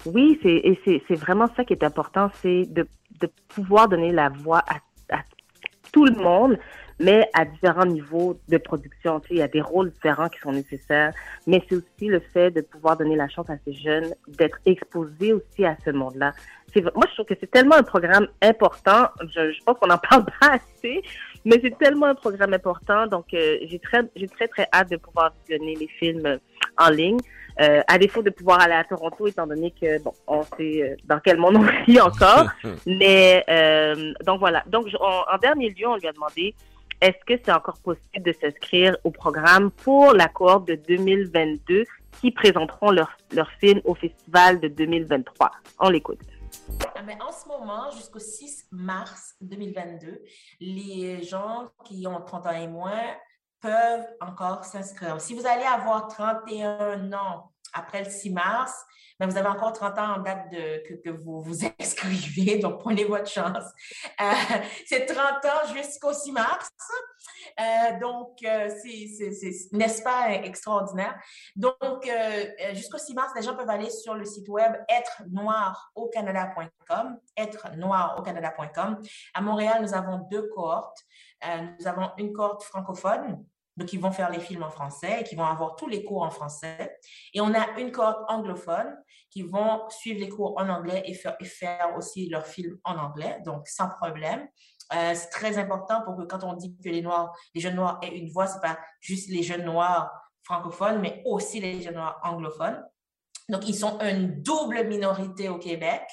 Oui, 0.05 0.39
c'est, 0.41 1.15
vraiment 1.15 1.47
ça 1.55 1.65
qui 1.65 1.73
est 1.73 1.83
important, 1.83 2.31
c'est 2.41 2.65
de, 2.65 2.87
de 3.19 3.29
pouvoir 3.49 3.89
donner 3.89 4.11
la 4.13 4.29
voix 4.29 4.63
à, 4.67 4.77
à, 5.15 5.23
tout 5.91 6.05
le 6.05 6.15
monde, 6.15 6.57
mais 6.99 7.29
à 7.33 7.43
différents 7.43 7.85
niveaux 7.85 8.39
de 8.47 8.57
production. 8.57 9.19
Tu 9.19 9.27
sais, 9.27 9.33
il 9.35 9.39
y 9.39 9.41
a 9.41 9.47
des 9.49 9.61
rôles 9.61 9.91
différents 9.91 10.29
qui 10.29 10.39
sont 10.39 10.51
nécessaires, 10.51 11.13
mais 11.45 11.61
c'est 11.67 11.75
aussi 11.75 12.07
le 12.07 12.19
fait 12.19 12.51
de 12.51 12.61
pouvoir 12.61 12.97
donner 12.97 13.17
la 13.17 13.27
chance 13.27 13.49
à 13.49 13.57
ces 13.65 13.73
jeunes 13.73 14.13
d'être 14.27 14.57
exposés 14.65 15.33
aussi 15.33 15.65
à 15.65 15.75
ce 15.85 15.91
monde-là. 15.91 16.33
Moi, 16.75 17.05
je 17.09 17.13
trouve 17.13 17.25
que 17.25 17.35
c'est 17.39 17.51
tellement 17.51 17.75
un 17.75 17.83
programme 17.83 18.27
important. 18.41 19.07
Je, 19.21 19.51
je 19.51 19.63
pense 19.63 19.77
qu'on 19.79 19.87
n'en 19.87 19.97
parle 19.97 20.25
pas 20.39 20.53
assez, 20.53 21.03
mais 21.45 21.59
c'est 21.61 21.77
tellement 21.77 22.07
un 22.07 22.15
programme 22.15 22.53
important, 22.53 23.07
donc 23.07 23.25
euh, 23.33 23.57
j'ai 23.63 23.79
très, 23.79 24.01
j'ai 24.15 24.27
très 24.27 24.47
très 24.47 24.67
hâte 24.73 24.91
de 24.91 24.97
pouvoir 24.97 25.33
visionner 25.41 25.75
les 25.75 25.87
films 25.87 26.39
en 26.77 26.89
ligne. 26.89 27.19
Euh, 27.61 27.81
à 27.87 27.99
défaut 27.99 28.23
de 28.23 28.31
pouvoir 28.31 28.61
aller 28.61 28.73
à 28.73 28.83
Toronto, 28.83 29.27
étant 29.27 29.45
donné 29.45 29.71
que 29.79 30.01
bon, 30.01 30.13
on 30.25 30.41
sait 30.57 30.81
euh, 30.81 30.95
dans 31.05 31.19
quel 31.19 31.37
monde 31.37 31.57
on 31.57 31.85
vit 31.85 32.01
encore. 32.01 32.47
Mais 32.87 33.43
euh, 33.47 34.13
donc 34.25 34.39
voilà. 34.39 34.63
Donc 34.67 34.87
en 34.99 35.37
dernier 35.37 35.69
lieu, 35.69 35.87
on 35.87 35.97
lui 35.97 36.07
a 36.07 36.13
demandé 36.13 36.55
est-ce 36.99 37.23
que 37.25 37.39
c'est 37.43 37.51
encore 37.51 37.77
possible 37.83 38.23
de 38.25 38.33
s'inscrire 38.33 38.97
au 39.03 39.11
programme 39.11 39.69
pour 39.71 40.13
la 40.13 40.27
cohorte 40.29 40.67
de 40.67 40.75
2022 40.75 41.83
qui 42.21 42.31
présenteront 42.31 42.91
leur, 42.91 43.17
leur 43.35 43.51
film 43.59 43.81
au 43.83 43.93
festival 43.93 44.59
de 44.59 44.69
2023. 44.69 45.51
On 45.79 45.89
l'écoute. 45.89 46.19
Ah, 46.95 47.01
mais 47.03 47.17
en 47.21 47.31
ce 47.31 47.47
moment, 47.47 47.91
jusqu'au 47.91 48.19
6 48.19 48.67
mars 48.71 49.35
2022, 49.41 50.23
les 50.59 51.23
gens 51.23 51.69
qui 51.85 52.05
ont 52.07 52.21
30 52.21 52.45
ans 52.47 52.51
et 52.51 52.67
moins 52.67 53.15
peuvent 53.59 54.05
encore 54.19 54.65
s'inscrire. 54.65 55.19
Si 55.21 55.33
vous 55.33 55.45
allez 55.47 55.63
avoir 55.63 56.07
31 56.07 57.13
ans 57.13 57.52
après 57.73 58.03
le 58.03 58.09
6 58.09 58.31
mars, 58.31 58.85
mais 59.19 59.27
vous 59.27 59.37
avez 59.37 59.47
encore 59.47 59.73
30 59.73 59.97
ans 59.99 60.15
en 60.15 60.19
date 60.19 60.51
de, 60.51 60.83
que, 61.03 61.09
vous 61.09 61.41
vous 61.41 61.65
inscrivez, 61.79 62.59
donc 62.59 62.79
prenez 62.79 63.03
votre 63.03 63.29
chance. 63.29 63.63
Euh, 64.21 64.33
c'est 64.85 65.05
30 65.05 65.45
ans 65.45 65.73
jusqu'au 65.73 66.13
6 66.13 66.31
mars. 66.31 66.69
Euh, 67.59 67.99
donc, 67.99 68.37
euh, 68.43 68.69
c'est, 68.81 69.51
n'est-ce 69.71 70.01
pas 70.01 70.31
extraordinaire? 70.31 71.15
Donc, 71.55 72.09
jusqu'au 72.73 72.97
6 72.97 73.13
mars, 73.13 73.31
les 73.35 73.43
gens 73.43 73.55
peuvent 73.55 73.69
aller 73.69 73.89
sur 73.89 74.15
le 74.15 74.25
site 74.25 74.49
web 74.49 74.73
être 74.89 75.23
noir 75.29 75.91
au 75.95 76.07
canada.com, 76.09 77.17
être 77.37 77.75
noir 77.75 78.15
au 78.17 78.23
canada.com. 78.23 78.99
À 79.33 79.41
Montréal, 79.41 79.81
nous 79.81 79.93
avons 79.93 80.27
deux 80.31 80.47
cohortes. 80.49 81.03
nous 81.79 81.87
avons 81.87 82.11
une 82.17 82.33
cohorte 82.33 82.63
francophone 82.63 83.43
donc 83.77 83.91
ils 83.93 83.99
vont 83.99 84.11
faire 84.11 84.29
les 84.29 84.39
films 84.39 84.63
en 84.63 84.69
français 84.69 85.21
et 85.21 85.23
qui 85.23 85.35
vont 85.35 85.45
avoir 85.45 85.75
tous 85.75 85.87
les 85.87 86.03
cours 86.03 86.23
en 86.23 86.29
français. 86.29 86.97
Et 87.33 87.41
on 87.41 87.53
a 87.53 87.79
une 87.79 87.91
cohorte 87.91 88.23
anglophone 88.29 88.95
qui 89.29 89.41
vont 89.41 89.89
suivre 89.89 90.19
les 90.19 90.29
cours 90.29 90.53
en 90.57 90.69
anglais 90.69 91.03
et 91.05 91.13
faire, 91.13 91.95
aussi 91.97 92.29
leurs 92.29 92.45
films 92.45 92.77
en 92.83 92.95
anglais, 92.97 93.39
donc 93.45 93.67
sans 93.67 93.89
problème. 93.89 94.47
Euh, 94.93 95.13
c'est 95.15 95.29
très 95.29 95.57
important 95.57 96.01
pour 96.03 96.15
que 96.15 96.23
quand 96.23 96.43
on 96.43 96.53
dit 96.53 96.75
que 96.83 96.89
les 96.89 97.01
Noirs, 97.01 97.35
les 97.55 97.61
jeunes 97.61 97.75
Noirs 97.75 97.99
aient 98.03 98.15
une 98.15 98.29
voix, 98.29 98.47
c'est 98.47 98.61
pas 98.61 98.77
juste 98.99 99.29
les 99.29 99.41
jeunes 99.41 99.65
Noirs 99.65 100.11
francophones, 100.43 100.99
mais 100.99 101.21
aussi 101.25 101.59
les 101.59 101.81
jeunes 101.81 101.95
Noirs 101.95 102.19
anglophones. 102.23 102.83
Donc, 103.49 103.67
ils 103.67 103.75
sont 103.75 103.99
une 103.99 104.41
double 104.41 104.85
minorité 104.85 105.49
au 105.49 105.57
Québec. 105.57 106.03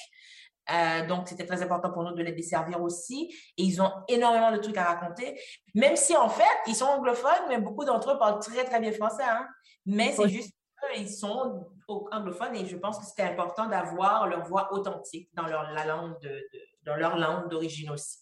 Euh, 0.73 1.07
donc, 1.07 1.29
c'était 1.29 1.47
très 1.47 1.63
important 1.63 1.91
pour 1.91 2.03
nous 2.03 2.13
de 2.13 2.23
les 2.23 2.33
desservir 2.33 2.83
aussi. 2.83 3.35
Et 3.57 3.63
ils 3.63 3.81
ont 3.81 3.91
énormément 4.09 4.53
de 4.53 4.59
trucs 4.59 4.77
à 4.77 4.85
raconter, 4.85 5.41
même 5.75 5.97
si 5.97 6.17
en 6.17 6.29
fait, 6.29 6.45
ils 6.67 6.75
sont 6.75 6.87
anglophones, 6.87 7.49
mais 7.49 7.59
beaucoup 7.59 7.85
d'entre 7.85 8.13
eux 8.13 8.19
parlent 8.19 8.41
très, 8.41 8.65
très 8.65 8.81
bien 8.81 8.93
français. 8.93 9.25
Hein. 9.25 9.47
Mais 9.87 10.13
c'est 10.13 10.29
juste 10.29 10.55
qu'ils 10.95 11.11
sont 11.11 11.67
anglophones 12.11 12.55
et 12.57 12.67
je 12.67 12.77
pense 12.77 12.99
que 12.99 13.05
c'était 13.05 13.25
important 13.25 13.67
d'avoir 13.67 14.27
leur 14.29 14.45
voix 14.45 14.73
authentique 14.73 15.29
dans 15.35 15.47
leur, 15.47 15.71
la 15.73 15.85
langue 15.85 16.19
de, 16.21 16.41
dans 16.85 16.97
leur 16.97 17.17
langue 17.17 17.49
d'origine 17.49 17.91
aussi. 17.91 18.19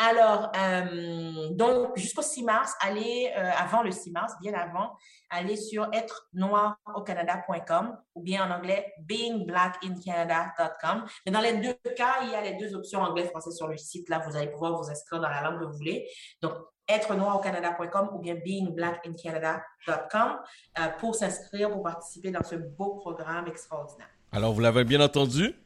Alors, 0.00 0.52
euh, 0.56 1.48
donc, 1.50 1.96
jusqu'au 1.96 2.22
6 2.22 2.44
mars, 2.44 2.72
allez, 2.80 3.32
euh, 3.36 3.50
avant 3.58 3.82
le 3.82 3.90
6 3.90 4.12
mars, 4.12 4.32
bien 4.40 4.54
avant, 4.54 4.96
allez 5.28 5.56
sur 5.56 5.88
être 5.92 6.28
noir 6.32 6.78
au 6.94 7.02
Canada.com 7.02 7.98
ou 8.14 8.22
bien 8.22 8.48
en 8.48 8.52
anglais 8.56 8.94
beingblackincanada.com. 9.00 11.04
Mais 11.26 11.32
dans 11.32 11.40
les 11.40 11.54
deux 11.54 11.74
cas, 11.96 12.18
il 12.22 12.30
y 12.30 12.36
a 12.36 12.42
les 12.42 12.54
deux 12.54 12.76
options 12.76 13.00
anglais-français 13.00 13.50
sur 13.50 13.66
le 13.66 13.76
site. 13.76 14.08
Là, 14.08 14.22
vous 14.24 14.36
allez 14.36 14.52
pouvoir 14.52 14.80
vous 14.80 14.88
inscrire 14.88 15.20
dans 15.20 15.28
la 15.28 15.42
langue 15.42 15.58
que 15.58 15.64
vous 15.64 15.76
voulez. 15.76 16.08
Donc, 16.42 16.52
être 16.88 17.16
noir 17.16 17.36
au 17.36 17.40
Canada.com 17.40 18.10
ou 18.14 18.20
bien 18.20 18.36
beingblackincanada.com 18.36 20.38
euh, 20.78 20.88
pour 21.00 21.16
s'inscrire, 21.16 21.72
pour 21.72 21.82
participer 21.82 22.30
dans 22.30 22.44
ce 22.44 22.54
beau 22.54 22.94
programme 22.94 23.48
extraordinaire. 23.48 24.06
Alors, 24.30 24.52
vous 24.52 24.60
l'avez 24.60 24.84
bien 24.84 25.00
entendu? 25.00 25.56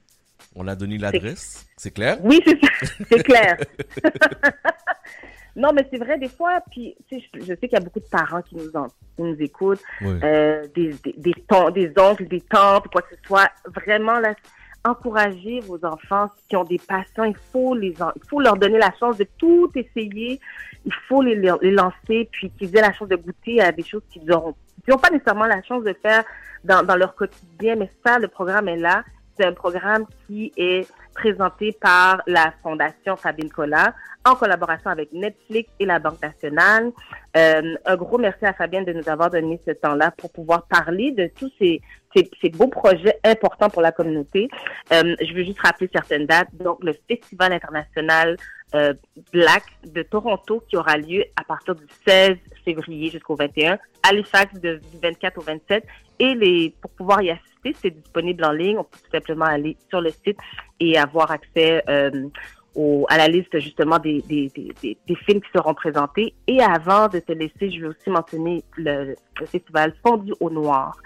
On 0.55 0.69
a 0.69 0.75
donné 0.75 0.99
l'adresse, 0.99 1.67
c'est 1.77 1.93
clair? 1.93 2.19
Oui, 2.23 2.41
c'est 3.09 3.23
clair. 3.25 3.57
non, 5.57 5.73
mais 5.73 5.87
c'est 5.91 5.99
vrai, 5.99 6.19
des 6.19 6.29
fois, 6.29 6.61
puis 6.71 6.95
je, 7.11 7.17
sais 7.45 7.57
qu'il 7.57 7.73
y 7.73 7.77
a 7.77 7.81
beaucoup 7.81 8.01
de 8.01 8.09
parents 8.11 8.43
qui 8.43 8.57
nous, 8.57 8.71
nous 9.19 9.37
écoutent, 9.41 9.83
euh, 10.03 10.67
des, 10.75 10.95
des, 11.05 11.15
des, 11.17 11.35
des, 11.75 11.93
oncles, 11.99 12.27
des 12.29 12.41
tantes, 12.41 12.89
quoi 12.89 13.03
que 13.03 13.15
ce 13.15 13.23
soit. 13.27 13.51
Vraiment, 13.67 14.21
là, 14.21 14.35
encourager 14.85 15.61
vos 15.61 15.85
enfants 15.85 16.29
qui 16.49 16.57
ont 16.57 16.65
des 16.65 16.79
passions. 16.79 17.25
Il 17.25 17.37
faut, 17.53 17.75
les, 17.75 17.95
il 18.17 18.29
faut 18.29 18.41
leur 18.41 18.57
donner 18.57 18.79
la 18.79 18.93
chance 18.99 19.17
de 19.17 19.27
tout 19.39 19.71
essayer. 19.75 20.41
Il 20.85 20.93
faut 21.09 21.23
les, 21.23 21.37
les 21.37 21.71
lancer, 21.71 22.29
puis 22.33 22.51
qu'ils 22.51 22.77
aient 22.77 22.81
la 22.81 22.93
chance 22.93 23.09
de 23.09 23.17
goûter 23.17 23.61
à 23.61 23.71
des 23.73 23.85
choses 23.85 24.03
qu'ils 24.11 24.25
n'ont 24.25 24.55
pas 24.99 25.11
nécessairement 25.11 25.47
la 25.47 25.63
chance 25.63 25.85
de 25.85 25.95
faire 26.03 26.25
dans, 26.65 26.83
dans 26.83 26.97
leur 26.97 27.15
quotidien. 27.15 27.77
Mais 27.77 27.91
ça, 28.05 28.19
le 28.19 28.29
programme 28.29 28.69
est 28.69 28.77
là 28.77 29.05
C'est 29.37 29.47
un 29.47 29.53
programme 29.53 30.05
qui 30.27 30.53
est 30.57 30.87
présenté 31.15 31.73
par 31.73 32.23
la 32.27 32.53
Fondation 32.63 33.17
Fabienne 33.17 33.51
Collat 33.51 33.95
en 34.25 34.35
collaboration 34.35 34.91
avec 34.91 35.13
Netflix 35.13 35.71
et 35.81 35.87
la 35.87 35.99
Banque 35.99 36.23
nationale. 36.23 36.93
Euh, 37.37 37.75
un 37.85 37.97
gros 37.97 38.19
merci 38.19 38.45
à 38.45 38.53
Fabienne 38.53 38.85
de 38.85 38.93
nous 38.93 39.09
avoir 39.09 39.31
donné 39.31 39.61
ce 39.67 39.73
temps-là 39.73 40.13
pour 40.17 40.31
pouvoir 40.33 40.67
parler 40.67 41.13
de 41.13 41.31
tous 41.39 41.51
ces, 41.59 41.81
ces, 42.15 42.31
ces 42.41 42.51
beaux 42.51 42.69
projets 42.69 43.19
importants 43.25 43.71
pour 43.71 43.83
la 43.83 43.93
communauté. 43.93 44.49
Euh, 44.93 45.15
je 45.21 45.33
veux 45.35 45.45
juste 45.45 45.61
rappeler 45.61 45.89
certaines 45.93 46.27
dates. 46.27 46.49
Donc, 46.53 46.79
le 46.83 46.95
Festival 47.09 47.53
international 47.53 48.37
euh, 48.75 48.95
Black 49.33 49.65
de 49.85 50.03
Toronto 50.03 50.63
qui 50.69 50.77
aura 50.77 50.97
lieu 50.97 51.25
à 51.37 51.45
partir 51.45 51.75
du 51.75 51.85
16 52.07 52.37
février 52.65 53.11
jusqu'au 53.11 53.35
21, 53.35 53.79
Halifax 54.03 54.55
du 54.61 54.81
24 55.03 55.39
au 55.39 55.43
27. 55.43 55.85
Et 56.19 56.75
pour 56.81 56.91
pouvoir 56.93 57.23
y 57.23 57.31
assister, 57.31 57.75
c'est 57.81 57.91
disponible 57.91 58.45
en 58.45 58.53
ligne. 58.53 58.79
On 58.79 58.85
peut 58.85 58.99
tout 59.05 59.11
simplement 59.11 59.47
aller 59.47 59.77
sur 59.91 60.01
le 60.01 60.11
site 60.11 60.39
et 60.81 60.97
avoir 60.97 61.31
accès 61.31 61.83
euh, 61.89 62.29
à 63.09 63.19
la 63.19 63.29
liste 63.29 63.59
justement 63.59 63.99
des, 63.99 64.23
films 64.25 65.41
qui 65.41 65.51
seront 65.55 65.75
présentés. 65.75 66.35
Et 66.47 66.63
avant 66.63 67.09
de 67.09 67.19
te 67.19 67.33
laisser, 67.33 67.71
je 67.71 67.81
vais 67.81 67.89
aussi 67.89 68.09
mentionner 68.09 68.65
le, 68.77 69.15
le 69.41 69.47
festival 69.47 69.95
Fondu 70.03 70.33
au 70.41 70.49
Noir 70.49 70.97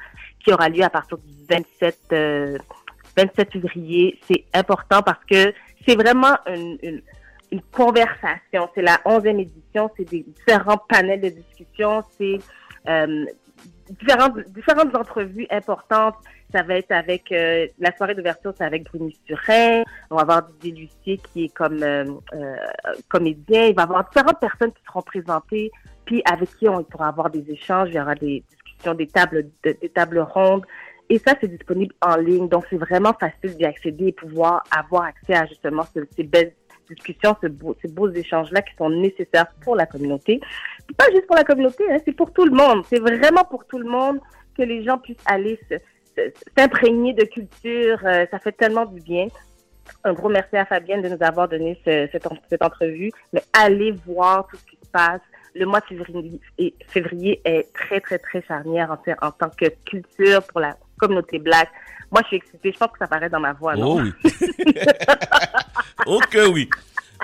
qui 0.46 0.52
aura 0.52 0.68
lieu 0.68 0.85
à 0.85 0.90
partir 0.90 1.18
du 1.18 1.32
27, 1.50 1.98
euh, 2.12 2.59
27 3.16 3.52
février. 3.52 4.20
C'est 4.28 4.44
important 4.54 5.02
parce 5.02 5.24
que 5.24 5.52
c'est 5.87 5.96
vraiment 5.96 6.37
une, 6.46 7.02
conversation. 7.72 8.68
C'est 8.74 8.82
la 8.82 8.96
11e 9.06 9.40
édition, 9.40 9.90
c'est 9.96 10.04
des 10.04 10.22
différents 10.22 10.78
panels 10.88 11.20
de 11.22 11.30
discussion, 11.30 12.02
c'est 12.18 12.38
euh, 12.88 13.24
différentes, 13.88 14.38
différentes 14.48 14.94
entrevues 14.94 15.46
importantes. 15.50 16.16
Ça 16.52 16.62
va 16.62 16.74
être 16.74 16.92
avec 16.92 17.32
euh, 17.32 17.66
la 17.78 17.96
soirée 17.96 18.14
d'ouverture, 18.14 18.52
c'est 18.56 18.64
avec 18.64 18.85
Bruni 18.85 19.16
Surin. 19.26 19.85
On 20.11 20.16
va 20.16 20.22
avoir 20.22 20.42
Didier 20.61 20.82
Lucier 20.82 21.20
qui 21.32 21.44
est 21.44 21.54
comme 21.54 21.82
euh, 21.82 22.04
comédien. 23.09 23.66
Il 23.66 23.74
va 23.74 23.82
y 23.82 23.85
avoir 23.85 24.09
différentes 24.09 24.40
personnes 24.40 24.72
qui 24.72 24.82
seront 24.85 25.02
présentées, 25.02 25.70
puis 26.04 26.22
avec 26.30 26.54
qui 26.56 26.68
on 26.68 26.85
pourra 26.85 27.09
avoir 27.09 27.30
des 27.30 27.50
échanges. 27.50 27.88
Il 27.88 27.94
y 27.94 28.00
aura 28.00 28.14
des 28.14 28.44
des 28.97 29.07
tables, 29.07 29.51
de, 29.65 29.77
des 29.81 29.89
tables 29.89 30.21
rondes. 30.21 30.65
Et 31.09 31.19
ça, 31.19 31.35
c'est 31.41 31.49
disponible 31.49 31.95
en 32.03 32.17
ligne. 32.17 32.49
Donc, 32.49 32.65
c'est 32.69 32.77
vraiment 32.77 33.12
facile 33.12 33.57
d'y 33.57 33.65
accéder 33.65 34.09
et 34.09 34.12
pouvoir 34.12 34.65
avoir 34.77 35.05
accès 35.05 35.35
à 35.35 35.47
justement 35.47 35.85
ces, 36.17 36.25
belles 36.25 36.53
discussions, 36.91 37.37
ces 37.41 37.49
beaux, 37.89 38.11
échanges-là 38.11 38.62
qui 38.62 38.75
sont 38.77 38.91
nécessaires 38.91 39.47
pour 39.62 39.77
la 39.77 39.87
communauté. 39.87 40.41
Pas 40.97 41.07
juste 41.12 41.27
pour 41.27 41.37
la 41.37 41.45
communauté, 41.45 41.85
hein, 41.91 41.99
c'est 42.05 42.12
pour 42.12 42.33
tout 42.33 42.45
le 42.45 42.53
monde. 42.53 42.85
C'est 42.89 42.99
vraiment 42.99 43.45
pour 43.45 43.65
tout 43.67 43.79
le 43.79 43.89
monde 43.89 44.21
que 44.57 44.62
les 44.62 44.83
gens 44.83 44.99
puissent 44.99 45.17
aller 45.27 45.61
s'imprégner 46.57 47.12
de 47.12 47.25
culture. 47.25 48.01
Euh, 48.05 48.27
ça 48.31 48.39
fait 48.39 48.53
tellement 48.53 48.87
du 48.87 49.01
bien. 49.01 49.29
Un 50.03 50.12
gros 50.12 50.29
merci 50.29 50.57
à 50.57 50.65
Fabienne 50.65 51.03
de 51.03 51.09
nous 51.09 51.23
avoir 51.23 51.49
donné 51.49 51.79
ce, 51.85 52.09
cette, 52.11 52.27
cette, 52.49 52.62
entrevue. 52.62 53.12
Mais 53.33 53.43
allez 53.53 53.93
voir 54.07 54.47
tout 54.49 54.57
ce 54.57 54.65
qui 54.65 54.79
se 54.83 54.91
passe. 54.91 55.21
Le 55.59 55.64
mois 55.64 55.81
de 55.81 55.87
février, 55.87 56.40
février 56.88 57.40
est 57.45 57.73
très, 57.73 58.01
très, 58.01 58.19
très 58.19 58.42
charnière 58.42 58.90
en, 58.90 59.27
en 59.27 59.31
tant 59.31 59.49
que 59.51 59.66
culture 59.85 60.42
pour 60.45 60.61
la 60.61 60.77
communauté 60.99 61.38
black. 61.38 61.71
Moi, 62.11 62.21
je 62.25 62.29
suis 62.29 62.37
excitée. 62.37 62.73
Je 62.73 62.79
pense 62.79 62.90
que 62.92 62.99
ça 62.99 63.07
paraît 63.07 63.31
dans 63.31 63.40
ma 63.40 63.53
voix. 63.53 63.75
Non? 63.75 63.99
Oh 63.99 64.01
oui. 64.01 64.12
ok, 66.07 66.38
oui. 66.53 66.69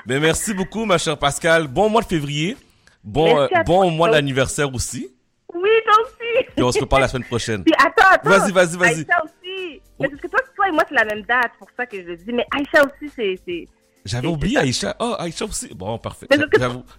Mais 0.05 0.19
merci 0.19 0.53
beaucoup, 0.53 0.85
ma 0.85 0.97
chère 0.97 1.17
Pascal. 1.17 1.67
Bon 1.67 1.89
mois 1.89 2.01
de 2.01 2.07
février. 2.07 2.57
Bon, 3.03 3.39
euh, 3.41 3.47
bon 3.65 3.91
mois 3.91 4.09
d'anniversaire 4.09 4.73
aussi. 4.73 5.13
Oui, 5.53 5.69
toi 5.85 5.95
aussi. 6.03 6.45
Puis 6.55 6.63
on 6.63 6.71
se 6.71 6.79
reparle 6.79 7.03
la 7.03 7.07
semaine 7.07 7.27
prochaine. 7.27 7.63
Puis 7.63 7.73
attends, 7.77 8.09
attends. 8.11 8.29
Vas-y, 8.29 8.51
vas-y, 8.51 8.77
vas-y. 8.77 8.99
Aïcha 8.99 9.23
aussi. 9.23 9.81
Mais 9.99 10.09
parce 10.09 10.21
que 10.21 10.27
toi, 10.27 10.39
toi 10.55 10.67
et 10.67 10.71
moi, 10.71 10.83
c'est 10.89 10.95
la 10.95 11.05
même 11.05 11.21
date. 11.23 11.51
pour 11.59 11.69
ça 11.77 11.85
que 11.85 12.01
je 12.01 12.07
le 12.07 12.17
dis. 12.17 12.33
Mais 12.33 12.45
Aïcha 12.51 12.83
aussi, 12.83 13.11
c'est... 13.15 13.67
J'avais 14.05 14.27
oublié 14.27 14.57
Aïcha. 14.57 14.95
Oh, 14.99 15.15
Aïcha 15.19 15.45
aussi. 15.45 15.73
Bon, 15.73 15.97
parfait. 15.97 16.27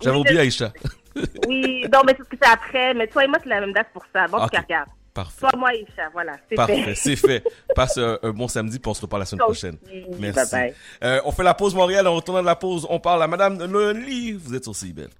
J'avais 0.00 0.16
oublié 0.16 0.40
Aïcha. 0.40 0.72
oui, 1.48 1.84
non, 1.92 2.00
mais 2.06 2.14
c'est 2.16 2.24
ce 2.24 2.28
que 2.28 2.36
c'est 2.40 2.50
après. 2.50 2.94
Mais 2.94 3.06
toi 3.06 3.24
et 3.24 3.26
moi, 3.26 3.38
c'est 3.42 3.48
la 3.48 3.60
même 3.60 3.72
date 3.72 3.88
pour 3.92 4.04
ça. 4.12 4.26
Bon, 4.26 4.38
okay. 4.38 4.56
tu 4.56 4.62
regardes. 4.62 4.88
Parfait. 5.14 5.40
Toi, 5.40 5.50
moi, 5.56 5.72
Isha, 5.74 6.08
voilà, 6.12 6.32
c'est 6.48 6.56
Parfait, 6.56 6.94
c'est 6.96 7.14
fait. 7.14 7.44
Passe 7.76 7.98
un, 7.98 8.18
un, 8.20 8.30
bon 8.30 8.48
samedi, 8.48 8.80
puis 8.80 8.90
on 8.90 8.94
se 8.94 9.02
reparle 9.02 9.22
la 9.22 9.26
semaine 9.26 9.44
prochaine. 9.44 9.76
aussi. 9.84 10.04
Merci. 10.18 10.50
Bye 10.50 10.50
bye. 10.50 10.74
Euh, 11.04 11.20
on 11.24 11.30
fait 11.30 11.44
la 11.44 11.54
pause 11.54 11.72
Montréal, 11.72 12.06
en 12.08 12.16
retournant 12.16 12.40
de 12.40 12.46
la 12.46 12.56
pause, 12.56 12.84
on 12.90 12.98
parle 12.98 13.22
à 13.22 13.28
Madame 13.28 13.64
Loli. 13.64 14.32
Vous 14.32 14.56
êtes 14.56 14.64
sur 14.64 14.74
CIBEL. 14.74 15.10